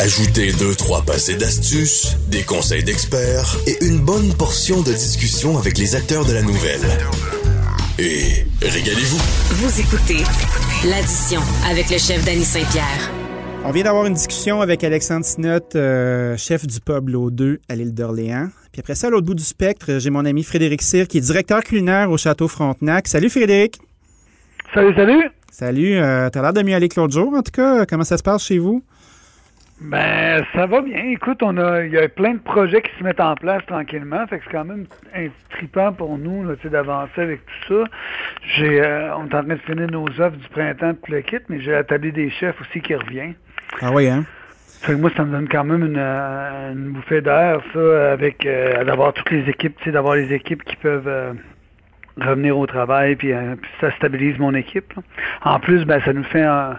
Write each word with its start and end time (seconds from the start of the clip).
Ajoutez 0.00 0.52
deux, 0.52 0.74
trois 0.74 1.02
passés 1.02 1.36
d'astuces, 1.36 2.16
des 2.28 2.42
conseils 2.42 2.82
d'experts 2.82 3.56
et 3.66 3.84
une 3.84 3.98
bonne 3.98 4.32
portion 4.34 4.82
de 4.82 4.92
discussion 4.92 5.56
avec 5.56 5.78
les 5.78 5.94
acteurs 5.94 6.24
de 6.24 6.32
la 6.32 6.42
nouvelle. 6.42 6.80
Et 7.98 8.44
régalez-vous. 8.60 9.18
Vous 9.54 9.80
écoutez 9.80 10.24
l'addition 10.88 11.40
avec 11.70 11.90
le 11.90 11.98
chef 11.98 12.24
Danny 12.24 12.44
Saint-Pierre. 12.44 13.10
On 13.64 13.70
vient 13.70 13.84
d'avoir 13.84 14.06
une 14.06 14.14
discussion 14.14 14.60
avec 14.60 14.82
Alexandre 14.82 15.24
Sinot, 15.24 15.60
euh, 15.76 16.36
chef 16.36 16.66
du 16.66 16.80
pub 16.80 17.08
L'Eau 17.08 17.30
2 17.30 17.60
à 17.68 17.76
l'île 17.76 17.94
d'Orléans. 17.94 18.48
Puis 18.72 18.80
après 18.80 18.94
ça, 18.96 19.06
à 19.06 19.10
l'autre 19.10 19.26
bout 19.26 19.34
du 19.34 19.44
spectre, 19.44 19.98
j'ai 20.00 20.10
mon 20.10 20.24
ami 20.24 20.42
Frédéric 20.42 20.82
Cyr, 20.82 21.06
qui 21.06 21.18
est 21.18 21.22
directeur 21.22 21.62
culinaire 21.62 22.10
au 22.10 22.18
Château 22.18 22.48
Frontenac. 22.48 23.06
Salut 23.06 23.30
Frédéric. 23.30 23.78
Salut, 24.74 24.94
salut. 24.96 25.30
Salut. 25.52 25.94
Euh, 25.96 26.28
T'as 26.30 26.42
l'air 26.42 26.52
de 26.52 26.62
mieux 26.62 26.74
aller 26.74 26.88
que 26.88 26.98
l'autre 27.00 27.14
jour, 27.14 27.32
en 27.32 27.42
tout 27.42 27.52
cas. 27.52 27.86
Comment 27.86 28.02
ça 28.02 28.18
se 28.18 28.24
passe 28.24 28.44
chez 28.44 28.58
vous? 28.58 28.82
Ben, 29.80 30.44
ça 30.54 30.66
va 30.66 30.80
bien. 30.82 31.04
Écoute, 31.06 31.42
on 31.42 31.56
a, 31.58 31.84
il 31.84 31.92
y 31.92 31.98
a 31.98 32.08
plein 32.08 32.34
de 32.34 32.38
projets 32.38 32.80
qui 32.80 32.90
se 32.98 33.04
mettent 33.04 33.20
en 33.20 33.34
place 33.34 33.64
tranquillement. 33.66 34.26
Fait 34.28 34.38
que 34.38 34.44
c'est 34.44 34.52
quand 34.52 34.64
même 34.64 34.86
intripant 35.14 35.92
pour 35.92 36.16
nous, 36.16 36.44
là, 36.44 36.54
d'avancer 36.64 37.20
avec 37.20 37.40
tout 37.44 37.74
ça. 37.74 37.90
J'ai, 38.56 38.80
euh, 38.80 39.14
on 39.16 39.26
est 39.26 39.34
en 39.34 39.42
train 39.42 39.54
de 39.54 39.56
finir 39.56 39.90
nos 39.90 40.06
offres 40.06 40.36
du 40.36 40.48
printemps 40.48 40.92
de 40.92 40.98
le 41.08 41.20
kit, 41.22 41.38
mais 41.48 41.60
j'ai 41.60 41.72
la 41.72 41.84
table 41.84 42.12
des 42.12 42.30
chefs 42.30 42.60
aussi 42.60 42.80
qui 42.80 42.94
revient. 42.94 43.34
Ah 43.80 43.90
oui, 43.92 44.08
hein? 44.08 44.24
Fait 44.82 44.92
que 44.92 44.98
moi, 44.98 45.10
ça 45.16 45.24
me 45.24 45.32
donne 45.32 45.48
quand 45.48 45.64
même 45.64 45.84
une, 45.84 45.98
euh, 45.98 46.72
une 46.72 46.92
bouffée 46.92 47.20
d'air, 47.20 47.60
ça, 47.72 48.12
avec 48.12 48.46
euh, 48.46 48.84
d'avoir 48.84 49.12
toutes 49.12 49.30
les 49.30 49.48
équipes, 49.48 49.76
tu 49.78 49.84
sais, 49.84 49.92
d'avoir 49.92 50.14
les 50.14 50.32
équipes 50.32 50.62
qui 50.62 50.76
peuvent 50.76 51.08
euh, 51.08 51.32
revenir 52.20 52.56
au 52.56 52.66
travail, 52.66 53.16
puis, 53.16 53.32
euh, 53.32 53.56
puis 53.60 53.70
ça 53.80 53.90
stabilise 53.92 54.38
mon 54.38 54.54
équipe. 54.54 54.92
là. 54.94 55.02
En 55.42 55.58
plus, 55.58 55.84
ben, 55.84 56.00
ça 56.02 56.12
nous 56.12 56.24
fait 56.24 56.42
un, 56.42 56.78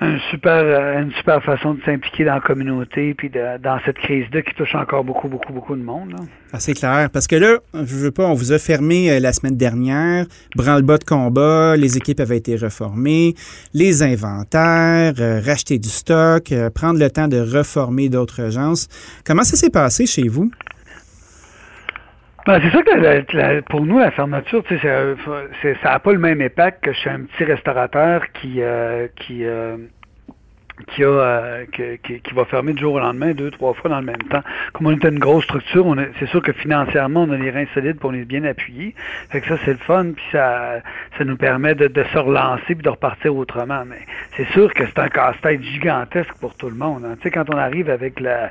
un 0.00 0.18
super, 0.30 0.52
euh, 0.52 1.02
une 1.02 1.12
super 1.14 1.42
façon 1.42 1.74
de 1.74 1.82
s'impliquer 1.82 2.24
dans 2.24 2.34
la 2.34 2.40
communauté, 2.40 3.14
puis 3.14 3.30
de- 3.30 3.58
dans 3.58 3.80
cette 3.84 3.98
crise-là 3.98 4.42
qui 4.42 4.54
touche 4.54 4.74
encore 4.76 5.02
beaucoup, 5.02 5.26
beaucoup, 5.28 5.52
beaucoup 5.52 5.74
de 5.74 5.82
monde. 5.82 6.14
Ah, 6.52 6.60
c'est 6.60 6.74
clair. 6.74 7.08
Parce 7.12 7.26
que 7.26 7.34
là, 7.34 7.56
je 7.74 7.96
veux 7.96 8.12
pas, 8.12 8.24
on 8.24 8.34
vous 8.34 8.52
a 8.52 8.58
fermé 8.58 9.10
euh, 9.10 9.18
la 9.18 9.32
semaine 9.32 9.56
dernière, 9.56 10.26
branle-bas 10.54 10.98
de 10.98 11.04
combat, 11.04 11.76
les 11.76 11.96
équipes 11.96 12.20
avaient 12.20 12.36
été 12.38 12.54
reformées, 12.56 13.34
les 13.74 14.02
inventaires, 14.04 15.14
euh, 15.18 15.40
racheter 15.44 15.78
du 15.78 15.88
stock, 15.88 16.52
euh, 16.52 16.70
prendre 16.70 17.00
le 17.00 17.10
temps 17.10 17.26
de 17.28 17.38
reformer 17.40 18.08
d'autres 18.08 18.40
agences. 18.40 18.88
Comment 19.26 19.42
ça 19.42 19.56
s'est 19.56 19.70
passé 19.70 20.06
chez 20.06 20.28
vous? 20.28 20.50
Ben, 22.46 22.60
c'est 22.62 22.70
sûr 22.70 22.82
que 22.82 22.96
la- 22.98 23.20
la- 23.56 23.62
pour 23.62 23.84
nous, 23.84 23.98
la 23.98 24.10
fermeture, 24.10 24.62
tu 24.64 24.78
sais, 24.78 25.76
ça 25.82 25.90
n'a 25.90 25.98
pas 25.98 26.12
le 26.12 26.18
même 26.18 26.40
impact 26.40 26.82
que 26.82 26.92
chez 26.94 27.10
un 27.10 27.20
petit 27.24 27.44
restaurateur 27.44 28.22
qui 28.40 28.62
euh, 28.62 29.06
qui 29.16 29.44
euh, 29.44 29.76
qui 30.86 31.02
a 31.04 31.06
euh, 31.08 31.64
qui, 31.72 31.82
qui- 32.02 32.20
qui 32.20 32.34
va 32.34 32.44
fermer 32.44 32.72
du 32.72 32.80
jour 32.80 32.94
au 32.94 32.98
lendemain, 33.00 33.32
deux, 33.32 33.50
trois 33.50 33.74
fois 33.74 33.90
dans 33.90 34.00
le 34.00 34.06
même 34.06 34.22
temps. 34.30 34.42
Comme 34.72 34.86
on 34.86 34.92
est 34.92 35.04
une 35.04 35.18
grosse 35.18 35.44
structure, 35.44 35.86
on 35.86 35.96
c'est 36.18 36.28
sûr 36.28 36.42
que 36.42 36.52
financièrement, 36.52 37.24
on 37.28 37.32
a 37.32 37.36
les 37.36 37.50
reins 37.50 37.66
solides 37.74 37.98
pour 37.98 38.10
on 38.10 38.14
est 38.14 38.24
bien 38.24 38.44
appuyés. 38.44 38.94
Fait 39.30 39.40
que 39.40 39.48
ça, 39.48 39.56
c'est 39.64 39.72
le 39.72 39.78
fun, 39.78 40.12
puis 40.14 40.24
ça, 40.32 40.80
ça 41.18 41.24
nous 41.24 41.36
permet 41.36 41.74
de, 41.74 41.88
de 41.88 42.04
se 42.04 42.18
relancer 42.18 42.74
puis 42.74 42.82
de 42.82 42.88
repartir 42.88 43.34
autrement. 43.36 43.82
Mais 43.86 43.98
c'est 44.36 44.48
sûr 44.52 44.72
que 44.72 44.84
c'est 44.86 44.98
un 44.98 45.08
casse-tête 45.08 45.62
gigantesque 45.62 46.32
pour 46.40 46.54
tout 46.56 46.68
le 46.68 46.76
monde. 46.76 47.04
hein. 47.04 47.14
Tu 47.16 47.22
sais, 47.24 47.30
quand 47.30 47.52
on 47.52 47.58
arrive 47.58 47.90
avec 47.90 48.20
la 48.20 48.50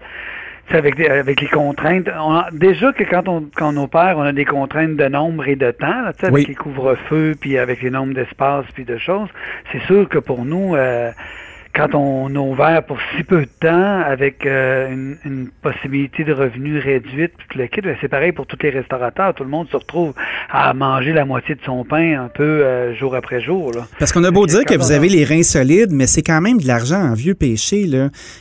avec, 0.70 0.95
des- 0.98 1.08
avec 1.08 1.39
les 1.39 1.48
contraintes, 1.48 2.09
on 2.20 2.33
a- 2.36 2.50
déjà 2.52 2.92
que 2.92 3.05
quand 3.05 3.30
on, 3.30 3.48
quand 3.55 3.73
on 3.73 3.83
opère, 3.83 4.16
on 4.17 4.23
a 4.23 4.33
des 4.33 4.44
contraintes 4.44 4.98
de 4.98 5.08
nombre 5.08 5.48
et 5.48 5.55
de 5.55 5.72
temps, 5.72 6.02
là, 6.03 6.11
tu 6.11 6.20
sais, 6.20 6.25
avec 6.25 6.33
Oui. 6.36 6.45
les 6.45 6.55
couvre-feux, 6.55 7.36
puis 7.39 7.58
avec 7.58 7.81
les 7.81 7.89
nombres 7.89 8.14
d'espace, 8.14 8.66
puis 8.73 8.83
de 8.83 8.98
choses. 8.98 9.30
C'est 9.72 9.81
sûr 9.83 10.09
que 10.09 10.17
pour 10.17 10.44
nous, 10.44 10.75
euh, 10.75 11.11
quand 11.78 11.94
on 11.94 12.36
a 12.36 12.39
ouvert 12.39 12.83
pour 12.83 12.97
si 13.16 13.23
peu 13.23 13.42
de 13.42 13.50
temps, 13.59 14.00
avec 14.02 14.45
euh, 14.45 14.92
une, 14.92 15.17
une 15.23 15.50
possibilité 15.61 16.23
de 16.23 16.33
revenus 16.33 16.83
réduite, 16.83 17.33
puis 17.38 17.47
tout 17.50 17.58
le 17.59 17.67
kit, 17.67 17.81
ben, 17.81 17.95
c'est 18.02 18.08
pareil 18.08 18.31
pour 18.31 18.47
tous 18.47 18.58
les 18.64 18.72
restaurateurs. 18.72 19.36
Tout 19.36 19.44
le 19.44 19.50
monde 19.50 19.67
se 19.70 19.78
retrouve 19.78 20.14
à 20.49 20.73
manger 20.73 21.14
la 21.14 21.23
moitié 21.23 21.54
de 21.54 21.61
son 21.64 21.83
pain 21.83 22.20
un 22.20 22.30
peu 22.30 22.43
euh, 22.43 22.95
jour 22.95 23.16
après 23.16 23.42
jour. 23.42 23.71
Là. 23.73 23.86
Parce 23.99 24.11
qu'on 24.11 24.23
a 24.23 24.32
beau 24.32 24.48
dire 24.48 24.66
que 24.66 24.76
vous 24.76 24.92
avez 24.92 25.08
les 25.08 25.23
reins 25.23 25.43
solides, 25.43 25.92
mais 25.92 26.08
c'est 26.08 26.23
quand 26.23 26.42
même 26.42 26.60
de 26.60 26.67
l'argent 26.67 27.02
en 27.02 27.14
vieux 27.14 27.36
péché. 27.36 27.87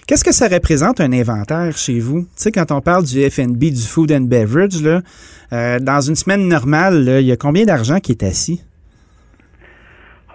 Qu'est-ce 0.06 0.24
que 0.24 0.32
ça 0.32 0.48
représente 0.48 1.00
un 1.00 1.12
inventaire 1.12 1.76
chez 1.76 2.00
vous? 2.00 2.22
Tu 2.22 2.28
sais, 2.36 2.52
quand 2.52 2.72
on 2.72 2.80
parle 2.80 3.04
du 3.04 3.20
FNB, 3.28 3.58
du 3.58 3.82
food 3.82 4.12
and 4.12 4.22
beverage, 4.22 4.82
là, 4.82 5.02
euh, 5.52 5.78
dans 5.78 6.00
une 6.00 6.16
semaine 6.16 6.48
normale, 6.48 7.04
il 7.20 7.26
y 7.26 7.32
a 7.32 7.36
combien 7.36 7.64
d'argent 7.64 7.98
qui 8.00 8.12
est 8.12 8.22
assis? 8.22 8.62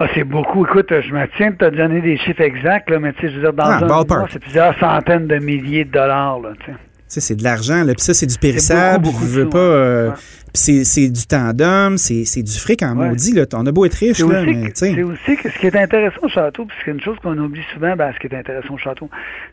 Ah, 0.03 0.07
c'est 0.15 0.23
beaucoup. 0.23 0.65
Écoute, 0.65 0.87
je 0.89 1.13
me 1.13 1.27
tiens 1.37 1.51
de 1.51 1.57
te 1.57 1.75
donner 1.75 2.01
des 2.01 2.17
chiffres 2.17 2.41
exacts, 2.41 2.89
là, 2.89 2.99
mais 2.99 3.13
tu 3.13 3.21
sais, 3.21 3.29
je 3.29 3.35
veux 3.35 3.41
dire, 3.41 3.53
dans 3.53 3.65
Ah, 3.65 3.79
un 3.83 3.87
mois, 3.87 4.27
c'est 4.31 4.39
plusieurs 4.39 4.77
centaines 4.79 5.27
de 5.27 5.35
milliers 5.35 5.85
de 5.85 5.91
dollars, 5.91 6.39
là, 6.39 6.49
tu 6.65 6.71
sais. 7.07 7.19
C'est 7.19 7.35
de 7.35 7.43
l'argent, 7.43 7.83
là. 7.83 7.93
Puis 7.93 8.01
ça, 8.03 8.13
c'est 8.13 8.25
du 8.25 8.37
périssable. 8.37 9.03
beaucoup, 9.03 9.17
beaucoup 9.19 9.27
je 9.27 9.41
veux 9.41 9.49
pas. 9.49 9.57
sous, 9.57 9.61
euh, 9.63 10.09
ouais. 10.09 10.15
C'est, 10.53 11.09
du 11.09 11.25
temps 11.27 11.53
d'homme, 11.53 11.97
c'est, 11.97 12.43
du 12.43 12.59
fric 12.59 12.83
en 12.83 12.95
Ouais. 12.97 13.09
maudit, 13.09 13.33
là. 13.33 13.45
On 13.53 13.65
a 13.65 13.71
beau 13.71 13.85
être 13.85 13.93
riche, 13.95 14.17
C'est 14.17 14.27
là, 14.27 14.41
aussi, 14.41 15.01
aussi 15.03 15.37
que 15.37 15.49
ce 15.49 15.57
qui 15.59 15.67
est 15.67 15.75
intéressant 15.75 16.19
au 16.23 16.29
château, 16.29 16.65
puis 16.65 16.77
c'est 16.83 16.91
une 16.91 17.01
chose 17.01 17.17
qu'on 17.23 17.37
oublie 17.37 17.63
souvent, 17.73 17.95
ben, 17.95 18.11
ce 18.13 18.19
qui 18.19 18.27
est 18.27 18.37
intéressant 18.37 18.73
au 18.73 18.77
château, 18.77 19.09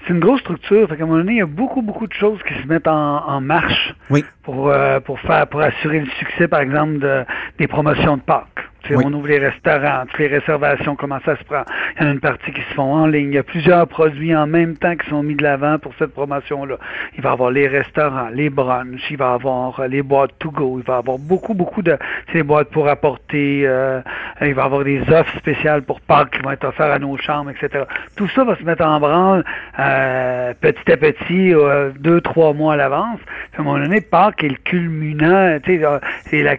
c'est 0.07 0.13
une 0.13 0.21
grosse 0.21 0.41
structure. 0.41 0.89
Fait 0.89 0.97
qu'à 0.97 1.05
un 1.05 1.07
moment 1.07 1.19
donné, 1.19 1.33
il 1.35 1.39
y 1.39 1.43
a 1.43 1.47
beaucoup, 1.47 1.83
beaucoup 1.83 2.07
de 2.07 2.13
choses 2.15 2.39
qui 2.47 2.55
se 2.63 2.67
mettent 2.67 2.89
en, 2.89 3.27
en 3.27 3.41
marche 3.41 3.95
Oui. 4.11 4.25
pour, 4.43 4.69
euh, 4.71 5.01
pour 5.01 5.21
faire, 5.21 5.47
pour 5.47 5.61
assurer 5.61 6.01
le 6.01 6.11
succès, 6.19 6.49
par 6.49 6.61
exemple, 6.61 6.99
de, 6.99 7.25
des 7.59 7.67
promotions 7.69 8.17
de 8.17 8.23
Pâques. 8.23 8.47
Oui. 8.91 9.03
On 9.05 9.13
ouvre 9.13 9.27
les 9.29 9.39
restaurants, 9.39 10.05
toutes 10.09 10.19
les 10.21 10.29
réservations, 10.29 10.97
comment 10.97 11.19
ça 11.23 11.37
se 11.37 11.45
prend. 11.45 11.63
Il 11.97 12.03
y 12.03 12.07
en 12.07 12.09
a 12.09 12.13
une 12.15 12.21
partie 12.21 12.51
qui 12.53 12.61
se 12.71 12.75
font 12.75 12.95
en 12.95 13.07
ligne. 13.07 13.29
Il 13.29 13.35
y 13.35 13.39
a 13.39 13.43
plusieurs 13.43 13.87
produits 13.87 14.35
en 14.35 14.47
même 14.47 14.79
temps 14.79 14.97
qui 14.97 15.07
sont 15.11 15.23
mis 15.23 15.35
de 15.35 15.43
l'avant 15.43 15.79
pour 15.79 15.93
cette 15.99 16.15
promotion-là. 16.15 16.77
Il 17.15 17.21
va 17.23 17.29
y 17.29 17.33
avoir 17.35 17.51
les 17.51 17.69
restaurants, 17.69 18.29
les 18.33 18.49
brunchs, 18.49 19.03
il 19.11 19.19
va 19.19 19.33
y 19.33 19.35
avoir 19.35 19.87
les 19.89 20.01
boîtes 20.03 20.31
to 20.39 20.51
go, 20.51 20.81
va 20.89 20.99
avoir 20.99 21.19
beaucoup, 21.19 21.55
beaucoup 21.55 21.83
de 21.83 21.97
les 22.35 22.43
boîtes 22.43 22.71
pour 22.71 22.89
apporter, 22.89 23.63
euh, 23.67 24.01
il 24.41 24.55
va 24.55 24.63
y 24.63 24.65
avoir 24.65 24.85
des 24.85 25.01
offres 25.11 25.37
spéciales 25.39 25.83
pour 25.83 26.01
Pâques 26.01 26.31
qui 26.33 26.41
vont 26.43 26.51
être 26.51 26.65
offertes 26.65 26.91
à 26.91 26.99
nos 26.99 27.17
chambres, 27.17 27.51
etc. 27.51 27.85
Tout 28.17 28.29
ça 28.29 28.45
va 28.45 28.57
se 28.57 28.63
mettre 28.63 28.85
en 28.85 28.99
branle 29.01 29.45
euh, 29.79 30.53
petit 30.61 30.93
à 30.93 30.97
petit, 30.97 31.55
euh, 31.55 31.91
deux, 31.99 32.21
trois 32.21 32.53
mois 32.53 32.75
à 32.75 32.77
l'avance. 32.77 33.19
À 33.57 33.61
un 33.61 33.65
moment 33.65 33.79
donné, 33.79 34.01
Pâques 34.01 34.45
est 34.45 34.49
le 34.49 34.57
culminant, 34.57 35.59
tu 35.63 35.79
sais, 35.79 35.85
euh, 35.85 35.99
c'est 36.31 36.43
la, 36.43 36.57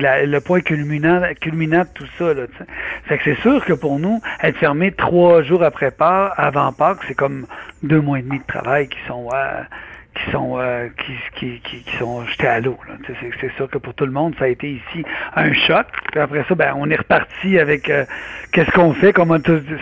la- 0.00 0.26
le 0.26 0.40
point 0.40 0.60
culminant, 0.60 1.20
culminant 1.40 1.80
de 1.82 1.88
tout 1.94 2.06
ça. 2.18 2.32
Là, 2.34 2.46
tu 2.46 2.56
sais. 2.58 2.64
fait 3.04 3.18
que 3.18 3.24
c'est 3.24 3.40
sûr 3.42 3.64
que 3.64 3.72
pour 3.74 3.98
nous, 3.98 4.20
être 4.42 4.56
fermé 4.58 4.92
trois 4.92 5.42
jours 5.42 5.62
après 5.62 5.90
Pâques, 5.90 6.32
avant 6.36 6.72
Pâques, 6.72 6.98
c'est 7.06 7.14
comme 7.14 7.46
deux 7.82 8.00
mois 8.00 8.18
et 8.18 8.22
demi 8.22 8.38
de 8.38 8.44
travail 8.46 8.88
qui 8.88 8.98
sont 9.06 9.28
euh, 9.32 9.62
qui 10.24 10.30
sont 10.30 10.58
euh, 10.58 10.88
qui, 11.04 11.12
qui, 11.38 11.60
qui, 11.60 11.82
qui 11.82 11.96
sont 11.96 12.24
jetés 12.26 12.46
à 12.46 12.60
l'eau. 12.60 12.78
C'est, 13.40 13.52
sûr 13.56 13.68
que 13.68 13.78
pour 13.78 13.94
tout 13.94 14.06
le 14.06 14.12
monde, 14.12 14.34
ça 14.38 14.44
a 14.44 14.48
été 14.48 14.70
ici 14.70 15.04
un 15.34 15.52
choc. 15.52 15.86
Puis 16.10 16.20
après 16.20 16.44
ça, 16.48 16.54
ben, 16.54 16.74
on 16.76 16.88
est 16.90 16.96
reparti 16.96 17.58
avec 17.58 17.88
euh, 17.88 18.04
qu'est-ce 18.52 18.70
qu'on 18.72 18.92
fait? 18.94 19.14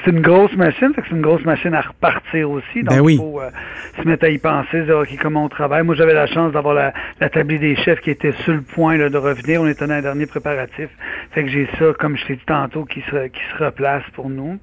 C'est 0.04 0.10
une 0.10 0.20
grosse 0.20 0.54
machine, 0.56 0.92
fait 0.94 1.02
que 1.02 1.08
c'est 1.08 1.14
une 1.14 1.22
grosse 1.22 1.44
machine 1.44 1.74
à 1.74 1.80
repartir 1.80 2.50
aussi. 2.50 2.82
Donc 2.82 2.94
Ben 2.94 3.00
oui. 3.00 3.14
il 3.14 3.18
faut 3.18 3.40
euh, 3.40 3.50
se 3.96 4.06
mettre 4.06 4.24
à 4.24 4.28
y 4.28 4.38
penser, 4.38 4.82
dire 4.82 4.98
ok, 4.98 5.08
comment 5.20 5.44
on 5.44 5.48
travaille. 5.48 5.82
Moi, 5.82 5.94
j'avais 5.94 6.14
la 6.14 6.26
chance 6.26 6.52
d'avoir 6.52 6.74
la, 6.74 6.92
la 7.20 7.28
tablée 7.28 7.58
des 7.58 7.76
chefs 7.76 8.00
qui 8.00 8.10
était 8.10 8.32
sur 8.44 8.52
le 8.52 8.62
point 8.62 8.96
là, 8.96 9.08
de 9.08 9.18
revenir. 9.18 9.62
On 9.62 9.68
était 9.68 9.86
dans 9.86 9.94
un 9.94 10.02
dernier 10.02 10.26
préparatif. 10.26 10.88
Fait 11.32 11.44
que 11.44 11.50
j'ai 11.50 11.68
ça, 11.78 11.86
comme 11.98 12.16
je 12.16 12.26
t'ai 12.26 12.36
dit 12.36 12.46
tantôt, 12.46 12.84
qui 12.84 13.00
se, 13.10 13.28
qui 13.28 13.40
se 13.56 13.64
replace 13.64 14.04
pour 14.14 14.28
nous. 14.28 14.58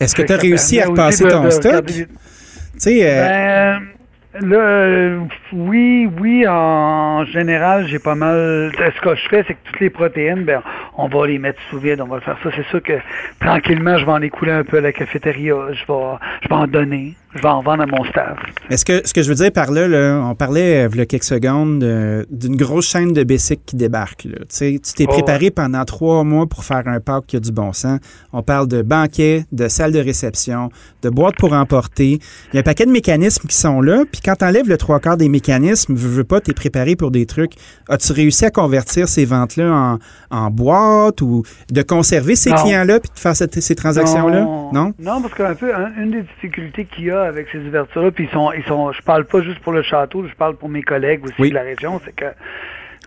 Est-ce 0.00 0.14
que 0.14 0.22
tu 0.22 0.32
as 0.32 0.36
réussi 0.36 0.80
à 0.80 0.86
repasser 0.86 1.26
ton 1.26 1.44
de 1.44 1.50
stock? 1.50 1.86
Tu 1.86 2.06
sais, 2.78 3.78
euh, 4.42 5.20
oui, 5.52 6.08
oui, 6.20 6.46
en 6.48 7.24
général, 7.24 7.86
j'ai 7.88 7.98
pas 7.98 8.14
mal. 8.14 8.72
Ce 8.76 9.00
que 9.00 9.14
je 9.14 9.28
fais, 9.28 9.44
c'est 9.46 9.54
que 9.54 9.58
toutes 9.64 9.80
les 9.80 9.90
protéines, 9.90 10.44
ben, 10.44 10.62
on 10.96 11.08
va 11.08 11.26
les 11.26 11.38
mettre 11.38 11.60
sous 11.70 11.78
vide, 11.78 12.00
on 12.00 12.06
va 12.06 12.16
le 12.16 12.22
faire 12.22 12.38
ça. 12.42 12.50
C'est 12.54 12.66
sûr 12.66 12.82
que 12.82 12.94
tranquillement, 13.40 13.98
je 13.98 14.04
vais 14.04 14.12
en 14.12 14.22
écouler 14.22 14.52
un 14.52 14.64
peu 14.64 14.78
à 14.78 14.80
la 14.80 14.92
cafétéria, 14.92 15.54
je 15.72 15.92
vais, 15.92 16.18
je 16.42 16.48
vais 16.48 16.54
en 16.54 16.66
donner, 16.66 17.14
je 17.36 17.42
vais 17.42 17.48
en 17.48 17.62
vendre 17.62 17.82
à 17.82 17.86
mon 17.86 18.04
staff. 18.04 18.38
est-ce 18.70 18.84
que 18.84 19.06
ce 19.06 19.12
que 19.14 19.22
je 19.22 19.28
veux 19.28 19.34
dire 19.34 19.52
par 19.52 19.70
là, 19.70 19.86
là 19.88 20.20
on 20.24 20.34
parlait 20.34 20.84
euh, 20.86 20.88
il 20.92 20.98
y 20.98 21.00
a 21.02 21.06
quelques 21.06 21.24
secondes 21.24 21.78
d'une 22.30 22.56
grosse 22.56 22.88
chaîne 22.88 23.12
de 23.12 23.22
Bessic 23.24 23.60
qui 23.66 23.76
débarque. 23.76 24.24
Là. 24.24 24.38
Tu 24.48 24.78
t'es 24.94 25.04
Oh, 25.08 25.12
préparé 25.12 25.50
pendant 25.50 25.84
trois 25.84 26.24
mois 26.24 26.46
pour 26.46 26.64
faire 26.64 26.82
un 26.86 27.00
parc 27.00 27.26
qui 27.26 27.36
a 27.36 27.40
du 27.40 27.52
bon 27.52 27.72
sens. 27.72 28.00
On 28.32 28.42
parle 28.42 28.66
de 28.68 28.82
banquet, 28.82 29.44
de 29.52 29.68
salle 29.68 29.92
de 29.92 29.98
réception, 30.00 30.70
de 31.02 31.10
boîte 31.10 31.36
pour 31.36 31.52
emporter. 31.52 32.18
Il 32.52 32.54
y 32.54 32.56
a 32.56 32.60
un 32.60 32.62
paquet 32.62 32.86
de 32.86 32.90
mécanismes 32.90 33.46
qui 33.48 33.56
sont 33.56 33.80
là. 33.80 34.04
Puis 34.10 34.20
quand 34.24 34.34
tu 34.36 34.44
enlèves 34.44 34.68
le 34.68 34.76
trois 34.78 35.00
quarts 35.00 35.16
des 35.16 35.28
mécanismes, 35.28 35.94
veux, 35.94 36.08
veux 36.08 36.24
pas, 36.24 36.40
tu 36.40 36.50
es 36.50 36.54
préparé 36.54 36.96
pour 36.96 37.10
des 37.10 37.26
trucs. 37.26 37.52
As-tu 37.88 38.12
réussi 38.12 38.44
à 38.44 38.50
convertir 38.50 39.08
ces 39.08 39.24
ventes-là 39.24 39.70
en, 39.72 39.98
en 40.36 40.50
boîte 40.50 41.20
ou 41.22 41.42
de 41.70 41.82
conserver 41.82 42.36
ces 42.36 42.50
clients-là 42.52 43.00
puis 43.00 43.10
de 43.14 43.18
faire 43.18 43.36
cette- 43.36 43.60
ces 43.60 43.74
transactions-là? 43.74 44.40
Non? 44.72 44.92
Non, 44.98 45.20
parce 45.22 45.34
qu'un 45.34 45.54
peu, 45.54 45.74
un- 45.74 45.92
une 46.02 46.10
des 46.10 46.22
difficultés 46.22 46.84
qu'il 46.86 47.04
y 47.06 47.10
a 47.10 47.25
avec 47.26 47.48
ces 47.50 47.58
ouvertures-là, 47.58 48.10
puis 48.10 48.24
ils 48.24 48.30
sont, 48.30 48.52
ils 48.52 48.64
sont, 48.64 48.92
je 48.92 49.02
parle 49.02 49.24
pas 49.24 49.40
juste 49.42 49.58
pour 49.60 49.72
le 49.72 49.82
château, 49.82 50.24
je 50.26 50.34
parle 50.34 50.56
pour 50.56 50.68
mes 50.68 50.82
collègues 50.82 51.24
aussi 51.24 51.34
Oui. 51.38 51.50
de 51.50 51.54
la 51.54 51.62
région, 51.62 52.00
c'est 52.04 52.14
que 52.14 52.26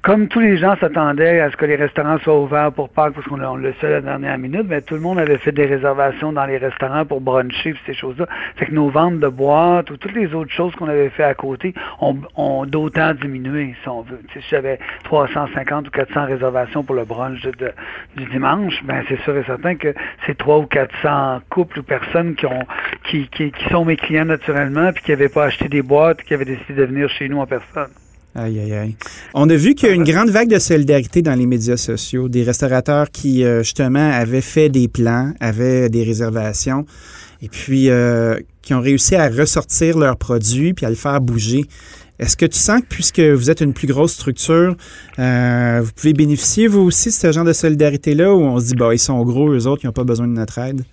comme 0.01 0.27
tous 0.27 0.39
les 0.39 0.57
gens 0.57 0.75
s'attendaient 0.77 1.39
à 1.39 1.51
ce 1.51 1.57
que 1.57 1.65
les 1.65 1.75
restaurants 1.75 2.17
soient 2.19 2.39
ouverts 2.39 2.71
pour 2.71 2.89
Pâques, 2.89 3.13
parce 3.13 3.27
qu'on 3.27 3.55
le 3.55 3.73
sait 3.81 3.89
la 3.89 4.01
dernière 4.01 4.37
minute, 4.37 4.65
mais 4.67 4.81
tout 4.81 4.95
le 4.95 5.01
monde 5.01 5.19
avait 5.19 5.37
fait 5.37 5.51
des 5.51 5.65
réservations 5.65 6.31
dans 6.31 6.45
les 6.45 6.57
restaurants 6.57 7.05
pour 7.05 7.21
bruncher 7.21 7.71
et 7.71 7.75
ces 7.85 7.93
choses-là. 7.93 8.27
Fait 8.55 8.65
que 8.65 8.73
nos 8.73 8.89
ventes 8.89 9.19
de 9.19 9.27
boîtes 9.27 9.89
ou 9.91 9.97
toutes 9.97 10.13
les 10.13 10.33
autres 10.33 10.51
choses 10.51 10.73
qu'on 10.75 10.87
avait 10.87 11.09
fait 11.09 11.23
à 11.23 11.33
côté 11.33 11.73
ont, 11.99 12.65
d'autant 12.65 13.13
diminué, 13.13 13.75
si 13.81 13.89
on 13.89 14.01
veut. 14.01 14.19
si 14.33 14.39
j'avais 14.49 14.79
350 15.03 15.87
ou 15.87 15.91
400 15.91 16.25
réservations 16.25 16.83
pour 16.83 16.95
le 16.95 17.05
brunch 17.05 17.41
du 17.41 18.25
dimanche, 18.25 18.83
ben 18.83 19.03
c'est 19.07 19.19
sûr 19.21 19.35
et 19.37 19.43
certain 19.43 19.75
que 19.75 19.93
c'est 20.25 20.37
300 20.37 20.63
ou 20.63 20.67
400 20.67 21.41
couples 21.49 21.79
ou 21.79 21.83
personnes 21.83 22.35
qui 22.35 22.45
ont 22.45 22.65
qui, 23.03 23.27
qui, 23.27 23.51
qui 23.51 23.69
sont 23.69 23.85
mes 23.85 23.97
clients 23.97 24.25
naturellement 24.25 24.91
puis 24.93 25.03
qui 25.03 25.11
n'avaient 25.11 25.29
pas 25.29 25.45
acheté 25.45 25.67
des 25.67 25.81
boîtes, 25.81 26.23
qui 26.23 26.33
avaient 26.33 26.45
décidé 26.45 26.73
de 26.73 26.85
venir 26.85 27.09
chez 27.09 27.29
nous 27.29 27.39
en 27.39 27.45
personne. 27.45 27.89
Aïe, 28.35 28.59
aïe, 28.59 28.73
aïe. 28.73 28.95
On 29.33 29.49
a 29.49 29.55
vu 29.55 29.73
qu'il 29.73 29.89
y 29.89 29.91
a 29.91 29.95
une 29.95 30.03
grande 30.03 30.29
vague 30.29 30.49
de 30.49 30.59
solidarité 30.59 31.21
dans 31.21 31.33
les 31.33 31.47
médias 31.47 31.77
sociaux, 31.77 32.29
des 32.29 32.43
restaurateurs 32.43 33.09
qui, 33.09 33.43
euh, 33.43 33.63
justement, 33.63 34.11
avaient 34.11 34.41
fait 34.41 34.69
des 34.69 34.87
plans, 34.87 35.33
avaient 35.39 35.89
des 35.89 36.03
réservations, 36.03 36.85
et 37.41 37.49
puis 37.49 37.89
euh, 37.89 38.37
qui 38.61 38.73
ont 38.73 38.81
réussi 38.81 39.15
à 39.15 39.29
ressortir 39.29 39.97
leurs 39.97 40.17
produits 40.17 40.73
puis 40.73 40.85
à 40.85 40.89
le 40.89 40.95
faire 40.95 41.19
bouger. 41.21 41.65
Est-ce 42.19 42.35
que 42.35 42.45
tu 42.45 42.59
sens 42.59 42.81
que, 42.81 42.85
puisque 42.87 43.21
vous 43.21 43.49
êtes 43.49 43.61
une 43.61 43.73
plus 43.73 43.87
grosse 43.87 44.13
structure, 44.13 44.75
euh, 45.17 45.81
vous 45.81 45.91
pouvez 45.95 46.13
bénéficier, 46.13 46.67
vous 46.67 46.81
aussi, 46.81 47.09
de 47.09 47.13
ce 47.13 47.31
genre 47.31 47.45
de 47.45 47.53
solidarité-là, 47.53 48.33
où 48.33 48.41
on 48.41 48.59
se 48.59 48.65
dit, 48.67 48.75
bah, 48.75 48.93
ils 48.93 48.99
sont 48.99 49.23
gros, 49.23 49.49
eux 49.51 49.67
autres, 49.67 49.83
ils 49.83 49.87
n'ont 49.87 49.93
pas 49.93 50.03
besoin 50.03 50.27
de 50.27 50.33
notre 50.33 50.57
aide? 50.59 50.83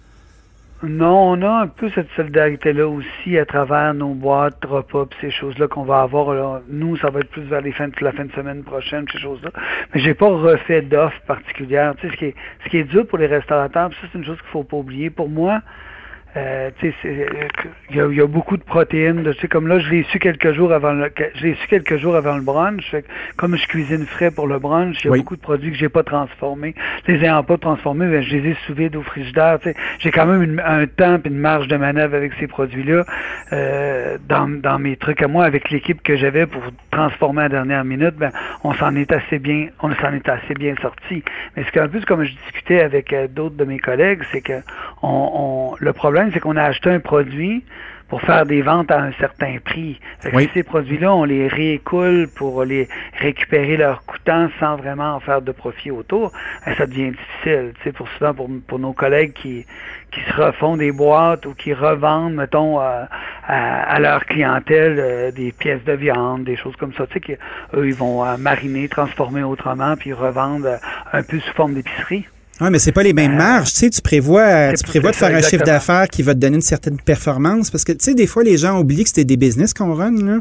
Non, 0.83 1.33
on 1.33 1.43
a 1.43 1.63
un 1.63 1.69
peu 1.69 1.89
cette 1.95 2.11
solidarité-là 2.17 2.87
aussi 2.87 3.39
à 3.39 3.47
travers 3.47 3.95
nos 3.95 4.13
boîtes, 4.13 4.63
repas, 4.63 5.07
ces 5.23 5.31
choses-là 5.31 5.69
qu'on 5.69 5.85
va 5.85 6.03
avoir. 6.03 6.61
Nous, 6.69 6.99
ça 6.99 7.09
va 7.09 7.21
être 7.21 7.31
plus 7.31 7.45
vers 7.45 7.63
les 7.63 7.73
fins 7.73 7.89
de, 7.89 7.95
la 8.03 8.13
fin 8.13 8.27
de 8.27 8.33
semaine 8.33 8.63
prochaine, 8.63 9.07
ces 9.11 9.19
choses-là. 9.19 9.51
Mais 9.95 10.01
j'ai 10.01 10.13
pas 10.13 10.29
refait 10.29 10.83
d'offres 10.83 11.21
particulières. 11.27 11.95
Tu 11.97 12.07
sais, 12.07 12.13
ce 12.13 12.19
qui 12.19 12.25
est, 12.27 12.35
ce 12.65 12.69
qui 12.69 12.77
est 12.77 12.85
dur 12.85 13.07
pour 13.07 13.17
les 13.17 13.27
restaurateurs, 13.27 13.91
ça 13.91 14.09
c'est 14.13 14.19
une 14.19 14.25
chose 14.27 14.37
qu'il 14.37 14.51
faut 14.51 14.65
pas 14.65 14.77
oublier. 14.77 15.09
Pour 15.09 15.31
moi, 15.31 15.63
euh, 16.37 16.71
il 17.91 17.97
y, 17.97 18.21
a 18.21 18.27
beaucoup 18.27 18.57
de 18.57 18.63
protéines. 18.63 19.23
De, 19.23 19.35
comme 19.47 19.69
là, 19.69 19.79
je 19.79 19.89
l'ai 19.91 20.03
su 20.05 20.19
quelques 20.19 20.53
jours 20.53 20.73
avant 20.73 20.93
le, 20.93 21.11
je 21.35 21.55
su 21.55 21.67
quelques 21.69 21.97
jours 21.97 22.15
avant 22.15 22.37
le 22.37 22.43
brunch. 22.43 22.95
comme 23.37 23.57
je 23.57 23.67
cuisine 23.67 24.05
frais 24.07 24.31
pour 24.31 24.47
le 24.47 24.59
brunch, 24.59 25.03
il 25.05 25.11
y 25.11 25.15
a 25.15 25.17
beaucoup 25.17 25.37
de 25.37 25.41
produits 25.41 25.73
que 25.73 25.79
j'ai 25.79 25.89
pas 25.89 26.03
transformés. 26.03 26.75
Les 27.07 27.23
ayant 27.25 27.43
pas 27.43 27.57
transformés, 27.57 28.07
ben, 28.09 28.23
je 28.23 28.37
les 28.37 28.51
ai 28.51 28.57
sous 28.67 28.75
vide 28.75 28.97
au 28.97 29.03
frigidaire. 29.03 29.59
J'ai 29.99 30.11
quand 30.11 30.27
même 30.27 30.61
un 30.65 30.87
temps 30.87 31.19
et 31.25 31.29
une 31.29 31.39
marge 31.39 31.69
de 31.69 31.77
manœuvre 31.77 32.17
avec 32.17 32.33
ces 32.39 32.47
produits-là 32.47 33.05
euh, 33.53 34.19
dans, 34.29 34.49
dans 34.49 34.79
mes 34.79 34.97
trucs 34.97 35.23
à 35.23 35.29
moi, 35.29 35.45
avec 35.45 35.71
l'équipe 35.71 36.03
que 36.03 36.17
j'avais 36.17 36.47
pour 36.47 36.63
transformer 36.91 37.43
à 37.45 37.49
dernière 37.49 37.85
minute. 37.85 38.15
Ben, 38.17 38.31
on 38.63 38.75
s'en 38.75 38.95
est 38.95 39.11
assez 39.13 39.39
bien, 39.39 39.69
on 39.81 39.95
s'en 39.95 40.13
est 40.13 40.29
assez 40.29 40.55
bien 40.55 40.75
sorti. 40.83 41.23
Mais 41.57 41.65
ce 41.65 41.73
qu'un 41.73 41.89
peu 41.89 42.01
comme 42.07 42.25
je 42.25 42.33
discutais 42.33 42.81
avec 42.81 43.13
euh, 43.13 43.27
d'autres 43.29 43.57
de 43.57 43.65
mes 43.65 43.79
collègues, 43.79 44.23
c'est 44.33 44.43
que 44.43 44.61
on, 45.03 45.75
le 45.79 45.93
problème 45.93 46.26
c'est 46.33 46.41
qu'on 46.41 46.57
a 46.57 46.63
acheté 46.63 46.91
un 46.91 47.01
produit 47.01 47.65
pour 48.09 48.23
faire 48.23 48.47
des 48.47 48.63
ventes 48.63 48.91
à 48.91 49.01
un 49.01 49.13
certain 49.13 49.57
prix. 49.65 49.99
ces 50.55 50.63
produits-là, 50.63 51.13
on 51.13 51.25
les 51.25 51.49
réécoule 51.49 52.29
pour 52.29 52.65
les 52.65 52.89
récupérer 53.19 53.77
leur 53.77 54.05
coûtant 54.05 54.49
sans 54.61 54.77
vraiment 54.77 55.17
en 55.17 55.21
faire 55.21 55.43
de 55.43 55.51
profit 55.53 55.91
autour, 55.91 56.33
ben, 56.65 56.75
ça 56.77 56.87
devient 56.87 57.11
difficile. 57.11 57.73
Tu 57.83 57.93
pour 57.93 58.09
souvent 58.11 58.35
pour, 58.35 58.79
nos 58.79 58.93
collègues 58.93 59.33
qui, 59.33 59.67
qui 60.13 60.21
se 60.21 60.33
refont 60.41 60.77
des 60.77 60.93
boîtes 60.93 61.47
ou 61.47 61.55
qui 61.55 61.75
revendent, 61.75 62.35
mettons, 62.35 62.79
à, 62.79 63.09
leur 63.99 64.25
clientèle 64.27 64.97
euh, 64.99 65.31
des 65.31 65.53
pièces 65.53 65.83
de 65.85 65.93
viande, 65.93 66.45
des 66.45 66.57
choses 66.57 66.77
comme 66.77 66.93
ça. 66.95 67.07
Tu 67.07 67.15
sais, 67.15 67.21
qu'eux, 67.21 67.87
ils 67.87 67.95
vont 67.95 68.25
euh, 68.25 68.37
mariner, 68.37 68.89
transformer 68.89 69.43
autrement, 69.43 69.97
puis 69.97 70.13
revendre 70.13 70.67
euh, 70.67 70.77
un 71.13 71.23
peu 71.23 71.41
sous 71.41 71.53
forme 71.55 71.75
d'épicerie. 71.75 72.27
Oui, 72.61 72.69
mais 72.71 72.79
c'est 72.79 72.93
pas 72.93 73.03
les 73.03 73.13
mêmes 73.13 73.35
euh, 73.35 73.39
marges. 73.39 73.73
Tu 73.73 73.79
sais, 73.81 73.91
tu 73.91 74.01
prévois, 74.01 74.73
tu 74.73 74.85
prévois 74.85 75.11
de 75.11 75.17
faire 75.17 75.35
un 75.35 75.43
chiffre 75.43 75.65
d'affaires 75.65 76.09
qui 76.09 76.23
va 76.23 76.35
te 76.35 76.39
donner 76.39 76.57
une 76.57 76.63
certaine 76.63 76.99
performance 76.99 77.71
parce 77.71 77.85
que, 77.85 77.93
tu 77.93 78.05
sais, 78.05 78.15
des 78.15 78.27
fois, 78.27 78.45
les 78.45 78.57
gens 78.57 78.81
oublient 78.81 79.03
que 79.03 79.11
c'était 79.11 79.25
des 79.25 79.37
business 79.37 79.75
qu'on 79.75 79.95
run, 79.95 80.25
là. 80.25 80.41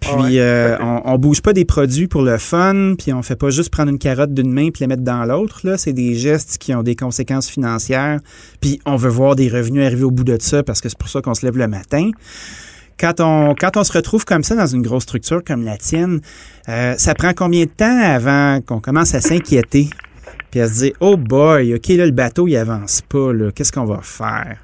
Puis 0.00 0.38
euh, 0.38 0.76
on, 0.78 1.02
on, 1.06 1.18
bouge 1.18 1.40
pas 1.40 1.54
des 1.54 1.64
produits 1.64 2.06
pour 2.06 2.20
le 2.20 2.36
fun, 2.36 2.94
puis 2.98 3.12
on 3.14 3.22
fait 3.22 3.36
pas 3.36 3.48
juste 3.48 3.70
prendre 3.70 3.90
une 3.90 3.98
carotte 3.98 4.34
d'une 4.34 4.52
main 4.52 4.68
puis 4.70 4.82
la 4.82 4.88
mettre 4.88 5.02
dans 5.02 5.24
l'autre. 5.24 5.60
Là, 5.64 5.78
c'est 5.78 5.94
des 5.94 6.14
gestes 6.14 6.58
qui 6.58 6.74
ont 6.74 6.82
des 6.82 6.94
conséquences 6.94 7.48
financières. 7.48 8.20
Puis 8.60 8.78
on 8.84 8.96
veut 8.96 9.08
voir 9.08 9.36
des 9.36 9.48
revenus 9.48 9.84
arriver 9.84 10.04
au 10.04 10.10
bout 10.10 10.24
de 10.24 10.36
ça 10.38 10.62
parce 10.62 10.82
que 10.82 10.90
c'est 10.90 10.98
pour 10.98 11.08
ça 11.08 11.22
qu'on 11.22 11.34
se 11.34 11.46
lève 11.46 11.56
le 11.56 11.66
matin. 11.66 12.10
Quand 13.00 13.20
on, 13.20 13.54
quand 13.58 13.76
on 13.76 13.84
se 13.84 13.92
retrouve 13.92 14.24
comme 14.24 14.42
ça 14.42 14.54
dans 14.54 14.66
une 14.66 14.82
grosse 14.82 15.04
structure 15.04 15.42
comme 15.42 15.64
la 15.64 15.76
tienne, 15.76 16.20
euh, 16.68 16.94
ça 16.98 17.14
prend 17.14 17.32
combien 17.34 17.64
de 17.64 17.70
temps 17.70 17.98
avant 17.98 18.60
qu'on 18.60 18.80
commence 18.80 19.14
à 19.14 19.20
s'inquiéter? 19.20 19.88
Puis 20.50 20.60
elle 20.60 20.68
se 20.68 20.84
dit 20.84 20.92
Oh 21.00 21.16
boy, 21.16 21.74
OK, 21.74 21.88
là, 21.88 22.06
le 22.06 22.12
bateau, 22.12 22.48
il 22.48 22.56
avance 22.56 23.02
pas, 23.02 23.32
là. 23.32 23.50
Qu'est-ce 23.52 23.72
qu'on 23.72 23.84
va 23.84 24.00
faire? 24.02 24.56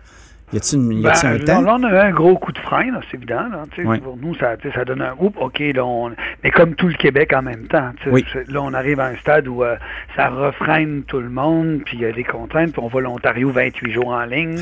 Y 0.52 0.58
a-t-il 0.58 1.02
ben, 1.02 1.10
un 1.10 1.38
temps? 1.38 1.62
Là, 1.62 1.76
on 1.78 1.82
a 1.84 1.90
eu 1.90 1.96
un 1.96 2.10
gros 2.10 2.36
coup 2.36 2.52
de 2.52 2.58
frein, 2.58 2.84
c'est 3.10 3.16
évident. 3.16 3.46
Là, 3.50 3.64
Pour 4.02 4.18
nous, 4.18 4.34
ça, 4.34 4.56
ça 4.74 4.84
donne 4.84 5.00
un 5.00 5.14
groupe. 5.14 5.36
OK, 5.40 5.58
là, 5.60 5.84
on... 5.84 6.12
mais 6.44 6.50
comme 6.50 6.74
tout 6.74 6.88
le 6.88 6.94
Québec 6.94 7.32
en 7.34 7.40
même 7.40 7.66
temps. 7.68 7.90
Là, 8.04 8.60
on 8.62 8.74
arrive 8.74 9.00
à 9.00 9.06
un 9.06 9.16
stade 9.16 9.48
où 9.48 9.64
euh, 9.64 9.76
ça 10.14 10.28
refreine 10.28 11.04
tout 11.06 11.20
le 11.20 11.30
monde, 11.30 11.80
puis 11.86 11.96
il 11.96 12.02
y 12.02 12.04
a 12.04 12.12
des 12.12 12.24
contraintes, 12.24 12.72
puis 12.72 12.82
on 12.84 12.88
voit 12.88 13.00
l'Ontario 13.00 13.50
28 13.50 13.92
jours 13.92 14.08
en 14.08 14.24
ligne. 14.26 14.58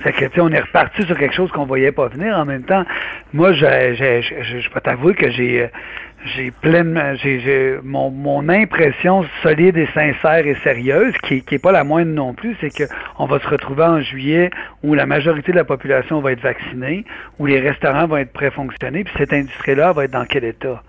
fait 0.00 0.12
que, 0.12 0.40
on 0.40 0.50
est 0.50 0.60
reparti 0.60 1.04
sur 1.04 1.16
quelque 1.16 1.34
chose 1.34 1.50
qu'on 1.52 1.66
voyait 1.66 1.92
pas 1.92 2.08
venir. 2.08 2.36
En 2.36 2.44
même 2.44 2.64
temps, 2.64 2.84
moi, 3.32 3.52
je 3.52 4.68
peux 4.72 4.80
t'avouer 4.80 5.14
que 5.14 5.30
j'ai 5.30 5.62
euh, 5.62 5.68
j'ai 6.24 6.50
pleine 6.50 7.16
j'ai 7.22 7.78
mon, 7.82 8.10
mon 8.10 8.48
impression 8.48 9.24
solide 9.42 9.76
et 9.76 9.86
sincère 9.94 10.46
et 10.46 10.56
sérieuse, 10.62 11.14
qui, 11.22 11.42
qui 11.42 11.56
est 11.56 11.58
pas 11.58 11.72
la 11.72 11.84
moindre 11.84 12.12
non 12.12 12.34
plus, 12.34 12.56
c'est 12.60 12.70
que 12.70 12.84
on 13.18 13.26
va 13.26 13.38
se 13.40 13.46
retrouver 13.46 13.84
en 13.84 14.00
juillet 14.00 14.50
où 14.82 14.94
la 14.94 15.06
majorité 15.06 15.52
de 15.52 15.56
la 15.56 15.64
population 15.64 16.20
va 16.20 16.32
être 16.32 16.40
vaccinée, 16.40 17.04
où 17.38 17.46
les 17.46 17.60
restaurants 17.60 18.06
vont 18.06 18.16
être 18.16 18.32
préfonctionnés, 18.32 19.04
puis 19.04 19.14
cette 19.18 19.32
industrie-là 19.32 19.92
va 19.92 20.04
être 20.04 20.12
dans 20.12 20.24
quel 20.24 20.44
état? 20.44 20.82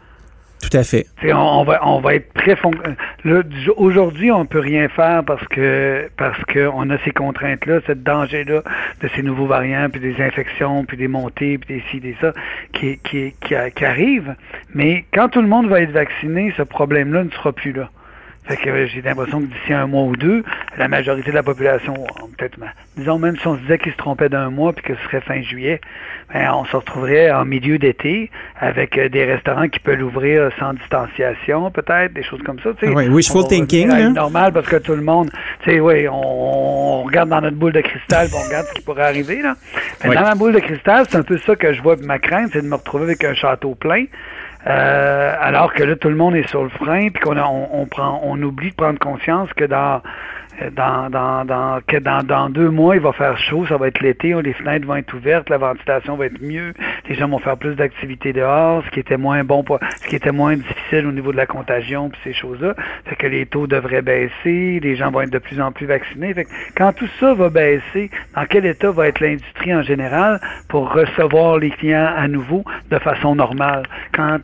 Tout 0.62 0.78
à 0.78 0.84
fait. 0.84 1.06
On, 1.32 1.64
va, 1.64 1.80
on 1.86 2.00
va 2.00 2.16
être 2.16 2.34
très 2.34 2.58
Aujourd'hui, 3.78 4.32
on 4.32 4.40
ne 4.40 4.48
peut 4.48 4.60
rien 4.60 4.88
faire 4.88 5.24
parce 5.24 5.46
que 5.48 6.10
parce 6.18 6.42
qu'on 6.46 6.90
a 6.90 6.98
ces 7.00 7.12
contraintes-là, 7.12 7.82
ce 7.86 7.92
danger-là 7.92 8.64
de 9.02 9.08
ces 9.16 9.22
nouveaux 9.22 9.46
variants, 9.46 9.90
puis 9.92 10.00
des 10.00 10.20
infections, 10.22 10.86
puis 10.86 10.98
des 10.98 11.08
montées, 11.08 11.58
puis 11.58 11.76
des 11.76 11.84
ci, 11.92 12.00
des 12.00 12.16
ça, 12.20 12.34
qui, 12.74 12.98
qui, 13.00 13.36
qui, 13.42 13.56
qui 13.76 13.86
arrivent. 13.86 14.36
Mais 14.76 15.06
quand 15.14 15.30
tout 15.30 15.42
le 15.42 15.48
monde 15.48 15.68
va 15.68 15.82
être 15.82 15.92
vacciné, 15.92 16.54
ce 16.58 16.62
problème-là 16.62 17.24
ne 17.24 17.32
sera 17.32 17.54
plus 17.54 17.72
là. 17.72 17.90
Fait 18.44 18.58
que 18.58 18.86
j'ai 18.86 19.02
l'impression 19.02 19.42
que 19.42 19.46
d'ici 19.46 19.74
un 19.74 19.88
mois 19.88 20.04
ou 20.04 20.16
deux, 20.16 20.44
la 20.78 20.88
majorité 20.88 21.32
de 21.32 21.36
la 21.36 21.42
population, 21.42 21.96
peut-être, 22.38 22.60
disons 22.96 23.18
même 23.18 23.38
si 23.38 23.48
on 23.48 23.56
se 23.56 23.62
disait 23.62 23.80
qu'ils 23.80 23.94
se 23.94 23.98
trompaient 23.98 24.30
d'un 24.30 24.52
mois 24.52 24.72
puis 24.72 24.84
que 24.84 24.94
ce 24.94 25.04
serait 25.06 25.22
fin 25.22 25.42
juillet, 25.42 25.82
ben, 26.32 26.52
on 26.54 26.64
se 26.66 26.76
retrouverait 26.76 27.32
en 27.32 27.44
milieu 27.44 27.80
d'été 27.80 28.30
avec 28.60 29.00
euh, 29.00 29.10
des 29.10 29.26
restaurants 29.26 29.68
qui 29.68 29.80
peuvent 29.80 29.98
l'ouvrir 29.98 30.52
sans 30.60 30.74
distanciation, 30.74 31.72
peut-être, 31.72 32.14
des 32.14 32.22
choses 32.22 32.44
comme 32.44 32.60
ça. 32.60 32.70
Tu 32.80 32.86
sais. 32.86 32.94
Oui, 32.94 33.08
wishful 33.08 33.48
thinking. 33.48 33.90
C'est 33.90 34.10
normal 34.10 34.54
parce 34.54 34.68
que 34.68 34.76
tout 34.76 34.96
le 34.96 35.02
monde, 35.02 35.32
tu 35.64 35.72
sais, 35.72 35.80
oui, 35.80 36.08
on, 36.08 37.02
regarde 37.02 37.30
dans 37.30 37.42
notre 37.42 37.58
boule 37.58 37.74
de 37.74 37.82
cristal, 37.82 38.28
on 38.32 38.48
regarde 38.48 38.68
ce 38.68 38.74
qui 38.74 38.82
pourrait 38.82 39.06
arriver. 39.06 39.42
Là. 39.42 39.56
Mais 40.04 40.14
dans 40.14 40.22
ma 40.22 40.36
boule 40.36 40.54
de 40.54 40.60
cristal, 40.60 41.06
c'est 41.10 41.18
un 41.18 41.24
peu 41.24 41.40
ça 41.40 41.56
que 41.56 41.74
je 41.74 41.82
vois 41.82 41.96
ma 41.96 42.20
crainte, 42.20 42.52
c'est 42.54 42.62
de 42.62 42.68
me 42.68 42.76
retrouver 42.76 43.06
avec 43.06 43.24
un 43.24 43.34
château 43.34 43.74
plein. 43.74 44.06
Euh, 44.68 45.36
alors 45.40 45.74
que 45.74 45.84
là, 45.84 45.96
tout 45.96 46.10
le 46.10 46.16
monde 46.16 46.36
est 46.36 46.48
sur 46.48 46.64
le 46.64 46.70
frein, 46.70 47.10
puis 47.10 47.22
qu'on 47.22 47.38
on, 47.38 47.70
on, 47.72 47.86
prend, 47.86 48.22
on 48.24 48.42
oublie 48.42 48.72
de 48.72 48.76
prendre 48.76 49.00
conscience 49.00 49.52
que 49.54 49.66
dans 49.66 50.02
dans, 50.76 51.10
dans, 51.10 51.46
dans, 51.46 51.80
que 51.86 51.98
dans, 51.98 52.24
dans 52.24 52.50
deux 52.50 52.70
mois, 52.70 52.96
il 52.96 53.02
va 53.02 53.12
faire 53.12 53.38
chaud, 53.38 53.66
ça 53.68 53.78
va 53.78 53.88
être 53.88 54.00
l'été, 54.02 54.34
les 54.42 54.54
fenêtres 54.54 54.86
vont 54.88 54.96
être 54.96 55.14
ouvertes, 55.14 55.50
la 55.50 55.58
ventilation 55.58 56.16
va 56.16 56.28
être 56.28 56.42
mieux, 56.42 56.74
les 57.10 57.16
gens 57.16 57.28
vont 57.28 57.40
faire 57.40 57.58
plus 57.58 57.76
d'activités 57.76 58.34
dehors, 58.34 58.84
ce 58.86 58.92
qui 58.92 59.00
était 59.00 59.18
moins 59.18 59.44
bon, 59.44 59.64
pour, 59.64 59.80
ce 60.02 60.08
qui 60.08 60.16
était 60.16 60.32
moins 60.32 60.56
difficile 60.56 61.06
au 61.08 61.12
niveau 61.12 61.32
de 61.32 61.38
la 61.38 61.46
contagion, 61.46 62.10
puis 62.10 62.20
ces 62.24 62.34
choses-là. 62.34 62.76
Fait 63.06 63.16
que 63.16 63.28
les 63.28 63.46
taux 63.46 63.68
devraient 63.68 64.02
baisser, 64.02 64.80
les 64.82 64.96
gens 64.96 65.12
vont 65.12 65.22
être 65.22 65.32
de 65.32 65.40
plus 65.40 65.60
en 65.60 65.72
plus 65.72 65.86
vaccinés. 65.86 66.34
Fait 66.34 66.46
que 66.46 66.50
quand 66.76 66.94
tout 66.94 67.10
ça 67.20 67.34
va 67.34 67.50
baisser, 67.50 68.10
dans 68.36 68.46
quel 68.46 68.66
état 68.66 68.92
va 68.92 69.08
être 69.08 69.20
l'industrie 69.20 69.74
en 69.74 69.82
général 69.82 70.40
pour 70.70 70.92
recevoir 70.94 71.58
les 71.58 71.72
clients 71.72 72.12
à 72.16 72.28
nouveau 72.28 72.64
de 72.90 73.00
façon 73.00 73.36
normale? 73.36 73.84
Quand 74.14 74.40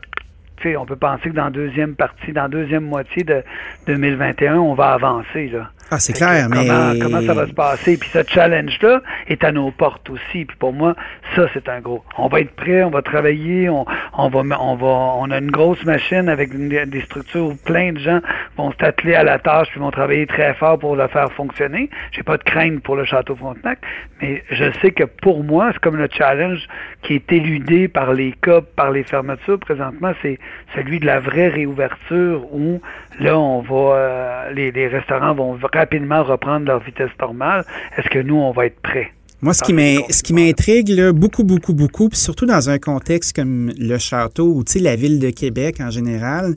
on 0.77 0.85
peut 0.85 0.95
penser 0.95 1.29
que 1.29 1.35
dans 1.35 1.45
la 1.45 1.49
deuxième 1.51 1.95
partie, 1.95 2.31
dans 2.31 2.43
la 2.43 2.47
deuxième 2.47 2.85
moitié 2.85 3.23
de 3.23 3.43
2021, 3.87 4.57
on 4.57 4.73
va 4.73 4.93
avancer. 4.93 5.47
Là. 5.47 5.69
Ah, 5.93 5.99
c'est 5.99 6.13
clair, 6.13 6.47
mais. 6.49 6.67
Comment, 7.01 7.21
ça 7.21 7.33
va 7.33 7.47
se 7.47 7.53
passer? 7.53 7.97
Puis 7.97 8.09
ce 8.09 8.19
challenge-là 8.25 9.01
est 9.27 9.43
à 9.43 9.51
nos 9.51 9.71
portes 9.71 10.09
aussi. 10.09 10.45
Puis 10.45 10.55
pour 10.57 10.71
moi, 10.71 10.95
ça, 11.35 11.47
c'est 11.53 11.67
un 11.67 11.81
gros. 11.81 12.03
On 12.17 12.27
va 12.27 12.39
être 12.39 12.55
prêt, 12.55 12.81
on 12.83 12.89
va 12.89 13.01
travailler, 13.01 13.67
on, 13.69 13.85
on, 14.17 14.29
va, 14.29 14.39
on, 14.61 14.75
va, 14.75 14.87
on 14.87 15.29
a 15.31 15.37
une 15.37 15.51
grosse 15.51 15.83
machine 15.83 16.29
avec 16.29 16.55
des 16.55 17.01
structures 17.01 17.47
où 17.47 17.55
plein 17.55 17.91
de 17.91 17.99
gens 17.99 18.21
vont 18.55 18.71
s'atteler 18.79 19.15
à 19.15 19.23
la 19.23 19.37
tâche 19.37 19.67
puis 19.71 19.81
vont 19.81 19.91
travailler 19.91 20.27
très 20.27 20.53
fort 20.53 20.79
pour 20.79 20.95
le 20.95 21.07
faire 21.09 21.29
fonctionner. 21.33 21.89
J'ai 22.13 22.23
pas 22.23 22.37
de 22.37 22.43
crainte 22.43 22.81
pour 22.83 22.95
le 22.95 23.03
Château 23.03 23.35
Frontenac, 23.35 23.79
mais 24.21 24.43
je 24.49 24.71
sais 24.81 24.91
que 24.91 25.03
pour 25.03 25.43
moi, 25.43 25.71
c'est 25.73 25.79
comme 25.79 25.97
le 25.97 26.07
challenge 26.09 26.67
qui 27.01 27.15
est 27.15 27.33
éludé 27.33 27.89
par 27.89 28.13
les 28.13 28.31
COP, 28.41 28.73
par 28.75 28.91
les 28.91 29.03
fermetures 29.03 29.59
présentement, 29.59 30.13
c'est 30.21 30.39
celui 30.75 30.99
de 30.99 31.05
la 31.05 31.19
vraie 31.19 31.49
réouverture 31.49 32.45
où 32.53 32.79
là, 33.19 33.37
on 33.37 33.61
va, 33.61 33.95
euh, 33.95 34.53
les, 34.53 34.71
les 34.71 34.87
restaurants 34.87 35.33
vont 35.33 35.57
rapidement 35.73 36.23
reprendre 36.23 36.65
leur 36.65 36.79
vitesse 36.83 37.11
normale. 37.19 37.65
Est-ce 37.97 38.09
que 38.09 38.19
nous, 38.19 38.35
on 38.35 38.51
va 38.51 38.67
être 38.67 38.79
prêts? 38.81 39.11
Moi, 39.41 39.55
ce 39.55 39.63
qui, 39.63 39.73
ce 40.13 40.21
qui 40.21 40.33
m'intrigue 40.33 41.09
beaucoup, 41.09 41.43
beaucoup, 41.43 41.73
beaucoup, 41.73 42.09
puis 42.09 42.19
surtout 42.19 42.45
dans 42.45 42.69
un 42.69 42.77
contexte 42.77 43.35
comme 43.35 43.71
le 43.75 43.97
château 43.97 44.45
ou 44.45 44.63
la 44.75 44.95
ville 44.95 45.19
de 45.19 45.31
Québec 45.31 45.77
en 45.79 45.89
général, 45.89 46.53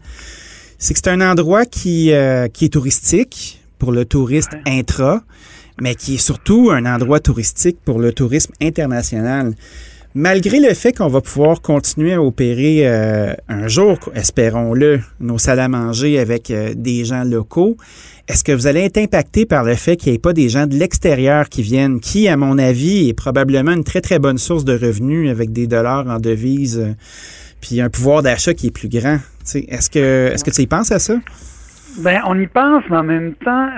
c'est 0.78 0.92
que 0.92 1.00
c'est 1.02 1.10
un 1.10 1.22
endroit 1.22 1.64
qui, 1.64 2.12
euh, 2.12 2.46
qui 2.48 2.66
est 2.66 2.74
touristique 2.74 3.62
pour 3.78 3.90
le 3.90 4.04
tourisme 4.04 4.58
intra, 4.66 5.22
mais 5.80 5.94
qui 5.94 6.16
est 6.16 6.18
surtout 6.18 6.70
un 6.70 6.84
endroit 6.84 7.20
touristique 7.20 7.78
pour 7.82 7.98
le 7.98 8.12
tourisme 8.12 8.52
international. 8.60 9.54
Malgré 10.16 10.60
le 10.60 10.72
fait 10.74 10.92
qu'on 10.92 11.08
va 11.08 11.20
pouvoir 11.20 11.60
continuer 11.60 12.12
à 12.12 12.22
opérer 12.22 12.86
euh, 12.86 13.34
un 13.48 13.66
jour, 13.66 13.98
espérons-le, 14.14 15.00
nos 15.18 15.38
salles 15.38 15.58
à 15.58 15.66
manger 15.66 16.20
avec 16.20 16.52
euh, 16.52 16.72
des 16.76 17.04
gens 17.04 17.24
locaux, 17.24 17.76
est-ce 18.28 18.44
que 18.44 18.52
vous 18.52 18.68
allez 18.68 18.82
être 18.82 18.98
impacté 18.98 19.44
par 19.44 19.64
le 19.64 19.74
fait 19.74 19.96
qu'il 19.96 20.12
n'y 20.12 20.16
ait 20.16 20.20
pas 20.20 20.32
des 20.32 20.48
gens 20.48 20.68
de 20.68 20.76
l'extérieur 20.76 21.48
qui 21.48 21.62
viennent, 21.62 21.98
qui, 21.98 22.28
à 22.28 22.36
mon 22.36 22.58
avis, 22.58 23.08
est 23.08 23.12
probablement 23.12 23.72
une 23.72 23.82
très, 23.82 24.00
très 24.00 24.20
bonne 24.20 24.38
source 24.38 24.64
de 24.64 24.78
revenus 24.78 25.28
avec 25.28 25.52
des 25.52 25.66
dollars 25.66 26.06
en 26.06 26.20
devises, 26.20 26.78
euh, 26.78 26.94
puis 27.60 27.80
un 27.80 27.90
pouvoir 27.90 28.22
d'achat 28.22 28.54
qui 28.54 28.68
est 28.68 28.70
plus 28.70 28.88
grand? 28.88 29.18
Est-ce 29.52 29.90
que, 29.90 30.30
est-ce 30.32 30.44
que 30.44 30.50
tu 30.52 30.62
y 30.62 30.66
penses 30.68 30.92
à 30.92 31.00
ça? 31.00 31.16
Ben, 31.98 32.20
on 32.26 32.38
y 32.40 32.46
pense, 32.48 32.82
mais 32.90 32.96
en 32.96 33.04
même 33.04 33.34
temps, 33.34 33.68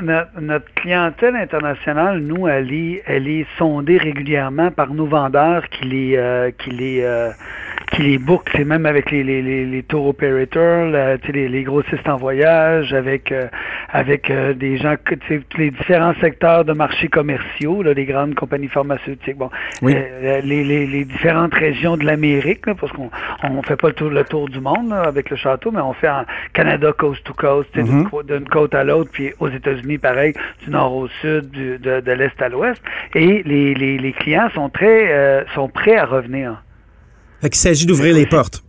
notre, 0.41 0.73
clientèle 0.75 1.37
internationale, 1.37 2.21
nous, 2.21 2.49
elle 2.49 2.73
est, 2.73 3.03
elle 3.07 3.29
est 3.29 3.47
sondée 3.59 3.99
régulièrement 3.99 4.71
par 4.71 4.95
nos 4.95 5.07
vendeurs 5.07 5.69
qui 5.69 5.85
les, 5.85 6.17
euh, 6.17 6.51
qui 6.51 6.71
les, 6.71 7.03
euh, 7.03 7.31
qui 7.91 8.03
les 8.03 8.21
c'est 8.53 8.65
même 8.65 8.87
avec 8.87 9.11
les, 9.11 9.23
les, 9.23 9.43
les, 9.43 9.65
les 9.65 9.83
tour 9.83 10.07
operators, 10.07 10.87
les, 11.33 11.49
les 11.49 11.63
grossistes 11.63 12.09
en 12.09 12.17
voyage, 12.17 12.93
avec 12.93 13.33
euh, 13.33 13.47
avec 13.89 14.31
euh, 14.31 14.55
des 14.55 14.77
gens, 14.77 14.97
les 15.57 15.71
différents 15.71 16.15
secteurs 16.21 16.65
de 16.65 16.73
marchés 16.73 17.09
commerciaux, 17.09 17.83
là, 17.83 17.95
les 17.95 18.05
grandes 18.05 18.35
compagnies 18.35 18.69
pharmaceutiques, 18.69 19.37
bon, 19.37 19.51
euh, 19.83 20.41
les, 20.43 20.65
les, 20.65 20.87
les, 20.87 21.05
différentes 21.05 21.55
régions 21.55 21.97
de 21.97 22.05
l'Amérique, 22.05 22.67
parce 22.67 22.93
qu'on 22.93 23.11
on 23.45 23.63
fait 23.63 23.77
pas 23.77 23.89
le 23.89 23.95
tour, 23.95 24.11
le 24.11 24.25
tour 24.25 24.49
du 24.49 24.61
monde 24.61 24.93
avec 24.93 25.31
le 25.31 25.37
château, 25.37 25.71
mais 25.71 25.81
on 25.81 25.93
fait 25.93 26.09
en 26.09 26.25
Canada 26.53 26.93
coast 26.93 27.23
to 27.25 27.35
coast, 27.35 27.75
mm-hmm. 27.77 28.27
d'une 28.27 28.49
côte 28.49 28.75
à 28.75 28.85
l'autre, 28.85 29.11
puis 29.13 29.33
aux 29.39 29.49
États-Unis, 29.49 29.99
pareil, 29.99 30.35
du 30.65 30.71
nord 30.71 30.95
au 30.95 31.09
sud, 31.21 31.51
du, 31.51 31.79
de, 31.79 32.01
de 32.01 32.13
l'est 32.13 32.41
à 32.43 32.49
l'ouest, 32.49 32.83
et 33.15 33.43
les, 33.45 33.75
les, 33.75 33.99
les 33.99 34.13
clients 34.13 34.49
sont 34.55 34.69
très 34.69 35.47
sont 35.55 35.69
prêts 35.69 35.97
à 35.97 36.05
revenir. 36.05 36.63
Il 37.43 37.55
s'agit 37.55 37.87
d'ouvrir 37.87 38.15
les 38.15 38.27
portes. 38.27 38.63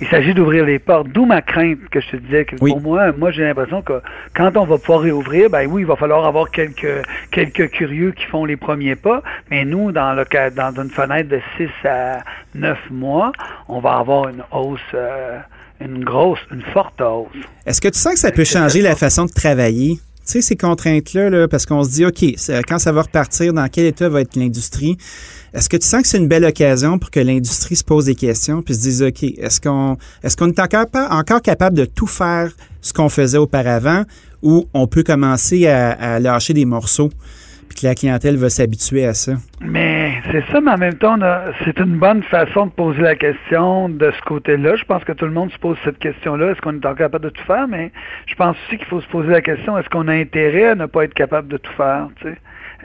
Il 0.00 0.08
s'agit 0.08 0.34
d'ouvrir 0.34 0.64
les 0.64 0.80
portes, 0.80 1.08
d'où 1.08 1.24
ma 1.24 1.40
crainte 1.40 1.78
que 1.90 2.00
je 2.00 2.10
te 2.10 2.16
disais 2.16 2.44
que 2.44 2.56
pour 2.56 2.80
moi, 2.80 3.12
moi 3.12 3.30
j'ai 3.30 3.44
l'impression 3.44 3.80
que 3.80 4.00
quand 4.34 4.56
on 4.56 4.64
va 4.64 4.76
pouvoir 4.76 5.00
réouvrir, 5.00 5.48
ben 5.48 5.66
oui, 5.70 5.82
il 5.82 5.86
va 5.86 5.94
falloir 5.96 6.26
avoir 6.26 6.50
quelques 6.50 7.02
quelques 7.30 7.70
curieux 7.70 8.10
qui 8.10 8.24
font 8.26 8.44
les 8.44 8.56
premiers 8.56 8.96
pas, 8.96 9.22
mais 9.50 9.64
nous, 9.64 9.92
dans 9.92 10.12
le 10.12 10.24
dans 10.50 10.82
une 10.82 10.90
fenêtre 10.90 11.28
de 11.28 11.40
6 11.56 11.68
à 11.88 12.18
9 12.54 12.78
mois, 12.90 13.32
on 13.68 13.78
va 13.78 13.98
avoir 13.98 14.28
une 14.28 14.42
hausse 14.50 14.80
euh, 14.94 15.38
une 15.80 16.04
grosse, 16.04 16.40
une 16.50 16.62
forte 16.72 17.00
hausse. 17.00 17.28
Est-ce 17.64 17.80
que 17.80 17.88
tu 17.88 17.98
sens 17.98 18.14
que 18.14 18.18
ça 18.18 18.32
peut 18.32 18.44
changer 18.44 18.80
la 18.82 18.96
façon 18.96 19.26
de 19.26 19.32
travailler? 19.32 19.98
Tu 20.26 20.32
sais, 20.32 20.40
ces 20.40 20.56
contraintes-là, 20.56 21.48
parce 21.48 21.66
qu'on 21.66 21.84
se 21.84 21.90
dit, 21.90 22.06
OK, 22.06 22.24
quand 22.66 22.78
ça 22.78 22.92
va 22.92 23.02
repartir, 23.02 23.52
dans 23.52 23.68
quel 23.68 23.84
état 23.84 24.08
va 24.08 24.22
être 24.22 24.36
l'industrie? 24.36 24.96
Est-ce 25.52 25.68
que 25.68 25.76
tu 25.76 25.86
sens 25.86 26.00
que 26.00 26.08
c'est 26.08 26.16
une 26.18 26.28
belle 26.28 26.46
occasion 26.46 26.98
pour 26.98 27.10
que 27.10 27.20
l'industrie 27.20 27.76
se 27.76 27.84
pose 27.84 28.06
des 28.06 28.14
questions 28.14 28.62
puis 28.62 28.74
se 28.74 28.80
dise, 28.80 29.02
OK, 29.02 29.22
est-ce 29.22 29.60
qu'on 29.60 29.98
est-ce 30.22 30.36
qu'on 30.36 30.48
est 30.48 30.58
encore, 30.58 30.86
encore 31.10 31.42
capable 31.42 31.76
de 31.76 31.84
tout 31.84 32.06
faire 32.06 32.50
ce 32.80 32.94
qu'on 32.94 33.10
faisait 33.10 33.38
auparavant 33.38 34.04
ou 34.42 34.64
on 34.72 34.86
peut 34.86 35.02
commencer 35.02 35.66
à 35.66 36.18
lâcher 36.20 36.54
des 36.54 36.64
morceaux? 36.64 37.10
Que 37.74 37.86
la 37.86 37.94
clientèle 37.94 38.36
va 38.36 38.48
s'habituer 38.48 39.04
à 39.06 39.14
ça. 39.14 39.32
Mais 39.60 40.14
c'est 40.30 40.44
ça, 40.50 40.60
mais 40.60 40.70
en 40.72 40.78
même 40.78 40.94
temps, 40.94 41.16
c'est 41.64 41.78
une 41.78 41.98
bonne 41.98 42.22
façon 42.22 42.66
de 42.66 42.70
poser 42.70 43.02
la 43.02 43.16
question 43.16 43.88
de 43.88 44.10
ce 44.10 44.20
côté-là. 44.22 44.76
Je 44.76 44.84
pense 44.84 45.04
que 45.04 45.12
tout 45.12 45.24
le 45.24 45.32
monde 45.32 45.50
se 45.52 45.58
pose 45.58 45.76
cette 45.84 45.98
question-là. 45.98 46.52
Est-ce 46.52 46.60
qu'on 46.60 46.74
est 46.74 46.86
encore 46.86 46.96
capable 46.96 47.24
de 47.24 47.30
tout 47.30 47.44
faire? 47.44 47.66
Mais 47.68 47.92
je 48.26 48.34
pense 48.34 48.56
aussi 48.66 48.78
qu'il 48.78 48.86
faut 48.86 49.00
se 49.00 49.08
poser 49.08 49.30
la 49.30 49.42
question, 49.42 49.76
est-ce 49.78 49.88
qu'on 49.88 50.08
a 50.08 50.12
intérêt 50.12 50.66
à 50.66 50.74
ne 50.74 50.86
pas 50.86 51.04
être 51.04 51.14
capable 51.14 51.48
de 51.48 51.56
tout 51.56 51.72
faire? 51.72 52.08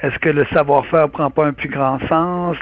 Est-ce 0.02 0.18
que 0.20 0.30
le 0.30 0.46
savoir-faire 0.54 1.10
prend 1.10 1.30
pas 1.30 1.46
un 1.46 1.54
plus 1.54 1.70
grand 1.70 2.00
sens? 2.08 2.58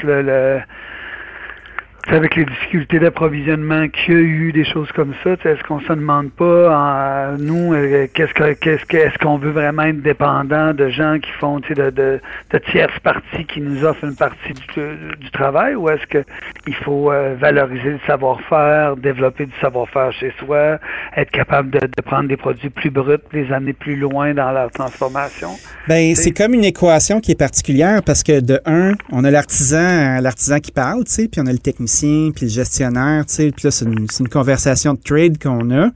Avec 2.15 2.35
les 2.35 2.45
difficultés 2.45 2.99
d'approvisionnement 2.99 3.87
qu'il 3.89 4.13
y 4.13 4.17
a 4.17 4.19
eu, 4.19 4.51
des 4.53 4.63
choses 4.63 4.89
comme 4.93 5.13
ça, 5.23 5.31
est-ce 5.31 5.61
qu'on 5.63 5.81
se 5.81 5.91
demande 5.91 6.31
pas, 6.31 7.35
nous, 7.37 7.73
euh, 7.73 8.07
qu'est-ce 8.13 8.33
que 8.33 8.53
qu'est-ce 8.53 8.85
que 8.85 8.97
est-ce 8.97 9.17
qu'on 9.17 9.37
veut 9.37 9.51
vraiment 9.51 9.83
être 9.83 10.01
dépendant 10.01 10.73
de 10.73 10.89
gens 10.89 11.19
qui 11.19 11.31
font 11.31 11.59
de, 11.59 11.89
de, 11.89 12.19
de 12.51 12.57
tierces 12.71 12.99
parties 13.03 13.45
qui 13.45 13.59
nous 13.59 13.83
offrent 13.83 14.05
une 14.05 14.15
partie 14.15 14.53
du, 14.53 15.17
du 15.19 15.31
travail, 15.31 15.75
ou 15.75 15.89
est-ce 15.89 16.05
que 16.07 16.23
il 16.65 16.75
faut 16.75 17.11
euh, 17.11 17.35
valoriser 17.39 17.89
le 17.89 17.99
savoir-faire, 18.07 18.95
développer 18.95 19.45
du 19.45 19.53
savoir-faire 19.59 20.11
chez 20.13 20.33
soi, 20.39 20.79
être 21.15 21.31
capable 21.31 21.71
de, 21.71 21.79
de, 21.79 22.01
prendre 22.01 22.29
des 22.29 22.37
produits 22.37 22.69
plus 22.69 22.89
bruts, 22.89 23.17
les 23.33 23.51
amener 23.51 23.73
plus 23.73 23.97
loin 23.97 24.33
dans 24.33 24.51
leur 24.51 24.71
transformation? 24.71 25.49
Ben, 25.87 26.15
c'est 26.15 26.31
comme 26.31 26.53
une 26.53 26.65
équation 26.65 27.19
qui 27.19 27.31
est 27.31 27.39
particulière 27.39 28.01
parce 28.03 28.23
que 28.23 28.39
de 28.39 28.59
un, 28.65 28.93
on 29.11 29.23
a 29.23 29.31
l'artisan, 29.31 30.21
l'artisan 30.21 30.59
qui 30.59 30.71
parle, 30.71 31.03
tu 31.03 31.11
sais, 31.11 31.27
puis 31.27 31.41
on 31.41 31.47
a 31.47 31.51
le 31.51 31.57
technicien 31.57 31.96
puis 31.99 32.45
le 32.45 32.51
gestionnaire, 32.51 33.25
tu 33.25 33.33
sais, 33.33 33.51
puis 33.51 33.65
là, 33.65 33.71
c'est 33.71 33.85
une, 33.85 34.29
conversation 34.29 34.93
de 34.93 34.99
trade 34.99 35.41
qu'on 35.41 35.71
a. 35.71 35.89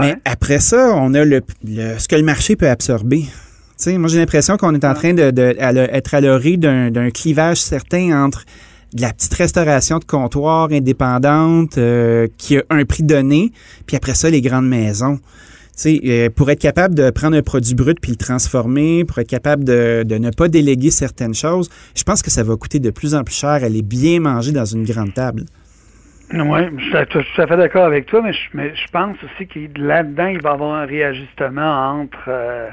Mais 0.00 0.16
après 0.24 0.60
ça, 0.60 0.92
on 0.94 1.14
a 1.14 1.24
le, 1.24 1.42
ce 1.64 2.06
que 2.06 2.16
le 2.16 2.22
marché 2.22 2.56
peut 2.56 2.68
absorber. 2.68 3.22
Tu 3.22 3.30
sais, 3.76 3.98
moi, 3.98 4.08
j'ai 4.08 4.18
l'impression 4.18 4.56
qu'on 4.56 4.74
est 4.74 4.84
en 4.84 4.94
train 4.94 5.14
de, 5.14 5.30
de 5.30 5.56
à 5.58 6.20
l'orée 6.20 6.56
d'un 6.56 7.10
clivage 7.10 7.60
certain 7.60 8.24
entre 8.24 8.44
de 8.94 9.02
la 9.02 9.12
petite 9.12 9.34
restauration 9.34 9.98
de 9.98 10.04
comptoir 10.04 10.68
indépendante 10.72 11.78
euh, 11.78 12.26
qui 12.38 12.58
a 12.58 12.62
un 12.70 12.84
prix 12.84 13.02
donné, 13.02 13.52
puis 13.86 13.96
après 13.96 14.14
ça, 14.14 14.30
les 14.30 14.40
grandes 14.40 14.68
maisons. 14.68 15.20
Euh, 15.86 16.28
pour 16.30 16.50
être 16.50 16.60
capable 16.60 16.94
de 16.94 17.10
prendre 17.10 17.36
un 17.36 17.42
produit 17.42 17.74
brut 17.74 17.98
puis 18.00 18.12
le 18.12 18.16
transformer, 18.16 19.04
pour 19.04 19.18
être 19.18 19.28
capable 19.28 19.64
de, 19.64 20.04
ne 20.08 20.30
pas 20.30 20.48
déléguer 20.48 20.90
certaines 20.90 21.34
choses, 21.34 21.70
je 21.96 22.02
pense 22.02 22.22
que 22.22 22.30
ça 22.30 22.42
va 22.42 22.56
coûter 22.56 22.80
de 22.80 22.90
plus 22.90 23.14
en 23.14 23.24
plus 23.24 23.34
cher 23.34 23.50
aller 23.50 23.82
bien 23.82 24.20
manger 24.20 24.52
dans 24.52 24.64
une 24.64 24.84
grande 24.84 25.14
table. 25.14 25.44
Oui, 26.32 26.60
je 26.78 26.84
suis 26.84 27.06
tout 27.08 27.42
à 27.42 27.46
fait 27.46 27.56
d'accord 27.56 27.86
avec 27.86 28.06
toi, 28.06 28.22
mais 28.22 28.32
je, 28.32 28.90
pense 28.92 29.16
aussi 29.24 29.48
que 29.48 29.58
là-dedans, 29.80 30.28
il 30.28 30.40
va 30.40 30.50
y 30.50 30.52
avoir 30.52 30.74
un 30.74 30.86
réajustement 30.86 32.00
entre, 32.00 32.28
euh, 32.28 32.68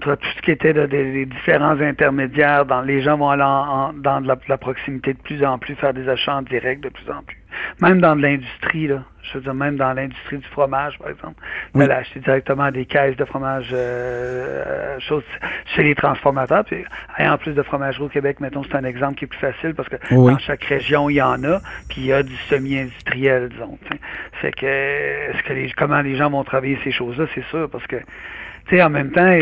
tout 0.00 0.10
ce 0.36 0.42
qui 0.42 0.52
était 0.52 0.72
des 0.86 1.26
différents 1.26 1.80
intermédiaires. 1.80 2.66
Dans, 2.66 2.82
les 2.82 3.02
gens 3.02 3.16
vont 3.16 3.30
aller 3.30 3.42
dans 3.42 4.20
de 4.20 4.48
la, 4.48 4.58
proximité 4.58 5.14
de 5.14 5.18
plus 5.18 5.44
en 5.44 5.58
plus, 5.58 5.74
faire 5.76 5.94
des 5.94 6.08
achats 6.08 6.36
en 6.36 6.42
direct 6.42 6.84
de 6.84 6.90
plus 6.90 7.10
en 7.10 7.22
plus. 7.22 7.39
Même 7.80 8.00
dans 8.00 8.16
de 8.16 8.22
l'industrie, 8.22 8.86
là. 8.86 9.02
Je 9.22 9.38
veux 9.38 9.44
dire, 9.44 9.54
même 9.54 9.76
dans 9.76 9.92
l'industrie 9.92 10.38
du 10.38 10.46
fromage, 10.48 10.98
par 10.98 11.10
exemple. 11.10 11.40
Oui. 11.74 11.88
Acheter 11.90 12.20
directement 12.20 12.70
des 12.70 12.86
caisses 12.86 13.16
de 13.16 13.24
fromage 13.24 13.68
euh, 13.72 14.96
euh 15.10 15.20
chez 15.74 15.82
les 15.82 15.94
transformateurs. 15.94 16.64
Puis, 16.64 16.84
en 17.18 17.36
plus 17.38 17.52
de 17.52 17.62
fromagerie 17.62 18.04
au 18.04 18.08
Québec, 18.08 18.40
mettons, 18.40 18.62
c'est 18.64 18.74
un 18.74 18.84
exemple 18.84 19.16
qui 19.16 19.26
est 19.26 19.28
plus 19.28 19.38
facile 19.38 19.74
parce 19.74 19.88
que 19.88 19.96
dans 20.14 20.38
chaque 20.38 20.64
région, 20.64 21.10
il 21.10 21.14
y 21.14 21.22
en 21.22 21.44
a, 21.44 21.60
puis 21.88 22.00
il 22.00 22.06
y 22.06 22.12
a 22.12 22.22
du 22.22 22.34
semi-industriel, 22.48 23.50
disons. 23.50 23.78
C'est 24.40 24.54
que, 24.54 24.66
est-ce 24.66 25.42
que 25.44 25.52
les, 25.52 25.70
comment 25.76 26.00
les 26.00 26.16
gens 26.16 26.30
vont 26.30 26.44
travailler 26.44 26.78
ces 26.82 26.92
choses-là, 26.92 27.26
c'est 27.34 27.44
sûr, 27.46 27.68
parce 27.70 27.86
que 27.86 27.96
sais, 28.68 28.82
en 28.82 28.90
même 28.90 29.10
temps, 29.10 29.38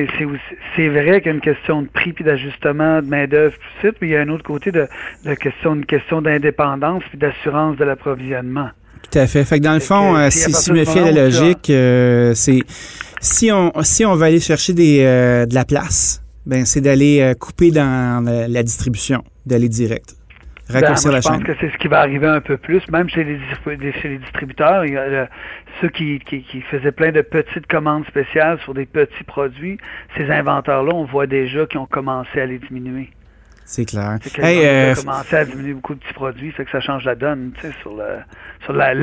c'est 0.76 0.88
vrai 0.88 1.20
qu'il 1.20 1.26
y 1.26 1.32
a 1.32 1.34
une 1.34 1.40
question 1.40 1.82
de 1.82 1.88
prix 1.88 2.12
puis 2.12 2.24
d'ajustement 2.24 3.02
de 3.02 3.06
main-d'œuvre, 3.06 3.54
tout 3.82 3.94
mais 4.00 4.08
il 4.08 4.10
y 4.10 4.16
a 4.16 4.20
un 4.20 4.28
autre 4.28 4.44
côté 4.44 4.70
de, 4.70 4.86
de 5.24 5.34
question, 5.34 5.74
une 5.74 5.86
question 5.86 6.22
d'indépendance 6.22 7.02
puis 7.08 7.18
d'assurance 7.18 7.76
de 7.76 7.84
l'approvisionnement. 7.84 8.70
Tout 9.10 9.18
à 9.18 9.26
fait. 9.26 9.44
Fait 9.44 9.58
que 9.58 9.64
dans 9.64 9.74
le 9.74 9.80
fond, 9.80 10.16
euh, 10.16 10.30
si, 10.30 10.52
si, 10.52 10.72
me 10.72 10.84
fie 10.84 10.98
la 10.98 11.12
logique, 11.12 11.70
euh, 11.70 12.34
c'est 12.34 12.60
si 13.20 13.50
on 13.52 13.72
si 13.82 14.04
on 14.04 14.14
va 14.14 14.26
aller 14.26 14.40
chercher 14.40 14.74
des, 14.74 15.00
euh, 15.02 15.46
de 15.46 15.54
la 15.54 15.64
place, 15.64 16.22
ben 16.46 16.64
c'est 16.64 16.80
d'aller 16.80 17.34
couper 17.38 17.70
dans 17.70 18.24
la, 18.24 18.62
distribution, 18.62 19.22
d'aller 19.46 19.68
direct. 19.68 20.17
Raccourcir 20.68 21.10
ben, 21.10 21.14
la 21.14 21.20
je 21.20 21.28
pense 21.28 21.42
que 21.42 21.54
c'est 21.60 21.70
ce 21.70 21.78
qui 21.78 21.88
va 21.88 22.00
arriver 22.00 22.26
un 22.26 22.40
peu 22.40 22.56
plus, 22.56 22.86
même 22.90 23.08
chez 23.08 23.24
les, 23.24 23.40
chez 23.92 24.08
les 24.08 24.18
distributeurs. 24.18 24.84
Il 24.84 24.92
y 24.92 24.96
a 24.96 25.28
ceux 25.80 25.88
qui, 25.88 26.18
qui, 26.20 26.42
qui, 26.42 26.60
faisaient 26.62 26.92
plein 26.92 27.10
de 27.10 27.22
petites 27.22 27.66
commandes 27.66 28.06
spéciales 28.06 28.58
sur 28.60 28.74
des 28.74 28.86
petits 28.86 29.24
produits, 29.24 29.78
ces 30.16 30.30
inventeurs-là, 30.30 30.92
on 30.94 31.04
voit 31.04 31.26
déjà 31.26 31.66
qu'ils 31.66 31.80
ont 31.80 31.86
commencé 31.86 32.40
à 32.40 32.46
les 32.46 32.58
diminuer. 32.58 33.10
C'est 33.70 33.84
clair. 33.84 34.16
C'est 34.22 34.32
que 34.32 34.40
Hey, 34.40 34.66
euh, 34.66 34.94
commencé 34.94 35.36
à 35.36 35.44
diminuer 35.44 35.74
beaucoup 35.74 35.94
de 35.94 36.00
petits 36.00 36.14
produits, 36.14 36.50
fait 36.52 36.64
que 36.64 36.70
ça 36.70 36.80
change 36.80 37.04
la 37.04 37.14
donne, 37.14 37.52
tu 37.60 37.66
sais, 37.66 37.72
sur 37.82 37.94
le, 37.94 38.04
sur 38.64 38.72
la, 38.72 38.94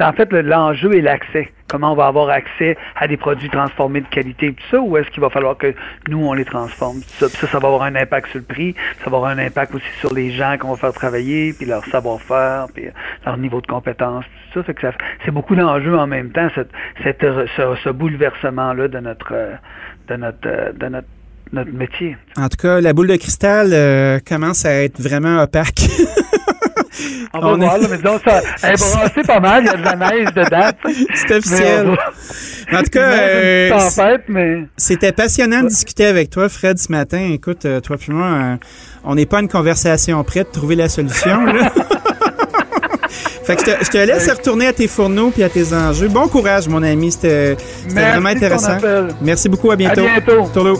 en 0.00 0.12
fait, 0.12 0.32
le- 0.32 0.42
l'enjeu 0.42 0.94
est 0.96 1.00
l'accès. 1.00 1.52
Comment 1.68 1.92
on 1.92 1.96
va 1.96 2.06
avoir 2.06 2.28
accès 2.28 2.76
à 2.94 3.08
des 3.08 3.16
produits 3.16 3.48
transformés 3.50 4.02
de 4.02 4.06
qualité 4.06 4.46
et 4.46 4.52
tout 4.52 4.62
ça, 4.70 4.78
ou 4.80 4.96
est-ce 4.96 5.08
qu'il 5.10 5.20
va 5.20 5.30
falloir 5.30 5.56
que 5.58 5.74
nous, 6.08 6.24
on 6.24 6.32
les 6.32 6.44
transforme? 6.44 6.98
Tout 7.00 7.08
ça, 7.18 7.26
Puis 7.28 7.38
ça, 7.38 7.48
ça 7.48 7.58
va 7.58 7.66
avoir 7.66 7.82
un 7.82 7.96
impact 7.96 8.28
sur 8.28 8.38
le 8.38 8.44
prix, 8.44 8.76
ça 9.02 9.10
va 9.10 9.16
avoir 9.16 9.32
un 9.32 9.38
impact 9.38 9.74
aussi 9.74 9.90
sur 9.98 10.14
les 10.14 10.30
gens 10.30 10.56
qu'on 10.60 10.70
va 10.70 10.76
faire 10.76 10.92
travailler, 10.92 11.52
puis 11.52 11.66
leur 11.66 11.84
savoir-faire, 11.86 12.66
puis 12.72 12.86
euh, 12.86 12.90
leur 13.26 13.36
niveau 13.36 13.60
de 13.60 13.66
compétence, 13.66 14.24
tout 14.52 14.60
ça. 14.60 14.62
Fait 14.62 14.74
que 14.74 14.82
ça 14.82 14.92
c'est 15.24 15.32
beaucoup 15.32 15.56
d'enjeux 15.56 15.98
en 15.98 16.06
même 16.06 16.30
temps, 16.30 16.48
cette, 16.54 16.70
cette, 17.02 17.22
ce, 17.56 17.74
ce 17.82 17.88
bouleversement-là 17.90 18.86
de 18.86 18.98
notre, 19.00 19.32
euh, 19.32 19.54
de 20.06 20.14
notre, 20.16 20.38
euh, 20.46 20.72
de 20.72 20.86
notre, 20.86 21.08
notre 21.52 21.72
métier. 21.72 22.16
En 22.36 22.48
tout 22.48 22.56
cas, 22.56 22.80
la 22.80 22.92
boule 22.92 23.06
de 23.08 23.16
cristal 23.16 23.70
euh, 23.72 24.18
commence 24.26 24.64
à 24.64 24.72
être 24.82 25.00
vraiment 25.00 25.42
opaque. 25.42 25.80
On 27.32 27.40
va 27.40 27.46
On 27.48 27.60
est- 27.60 27.64
voir, 27.64 27.78
là, 27.78 27.86
mais 27.90 27.96
disons, 27.96 28.20
ça, 28.24 28.40
elle 28.62 28.76
brassée 28.78 29.22
pas 29.26 29.40
mal, 29.40 29.64
il 29.64 29.66
y 29.66 29.68
a 29.70 29.76
de 29.76 29.82
la 29.84 29.96
neige 29.96 30.28
dedans. 30.34 30.70
C'est 31.14 31.36
officiel. 31.36 31.86
Mais 31.88 31.94
va- 32.72 32.78
En 32.78 32.82
tout 32.82 32.90
cas, 32.90 33.10
euh, 33.12 34.18
mais 34.28 34.64
C'était 34.76 35.12
passionnant 35.12 35.62
de 35.62 35.68
discuter 35.68 36.06
avec 36.06 36.30
toi, 36.30 36.48
Fred, 36.48 36.78
ce 36.78 36.90
matin. 36.90 37.28
Écoute, 37.32 37.64
euh, 37.66 37.80
toi 37.80 37.96
puis 37.96 38.12
moi, 38.12 38.26
euh, 38.26 38.56
on 39.04 39.14
n'est 39.14 39.26
pas 39.26 39.40
une 39.40 39.48
conversation 39.48 40.22
prête 40.24 40.48
de 40.48 40.52
trouver 40.52 40.76
la 40.76 40.88
solution. 40.88 41.44
là. 41.44 41.72
fait 43.44 43.56
que 43.56 43.60
je 43.60 43.66
te, 43.78 43.84
je 43.84 43.90
te 43.90 43.98
laisse 43.98 44.30
retourner 44.30 44.68
à 44.68 44.72
tes 44.72 44.88
fourneaux 44.88 45.30
puis 45.30 45.42
à 45.42 45.48
tes 45.48 45.72
enjeux. 45.74 46.08
Bon 46.08 46.26
courage, 46.28 46.68
mon 46.68 46.82
ami. 46.82 47.12
C'était 47.12 47.56
vraiment 47.88 48.28
intéressant. 48.30 48.78
Merci 49.20 49.48
beaucoup. 49.48 49.70
À 49.70 49.76
bientôt. 49.76 50.00
À 50.06 50.20
bientôt. 50.20 50.78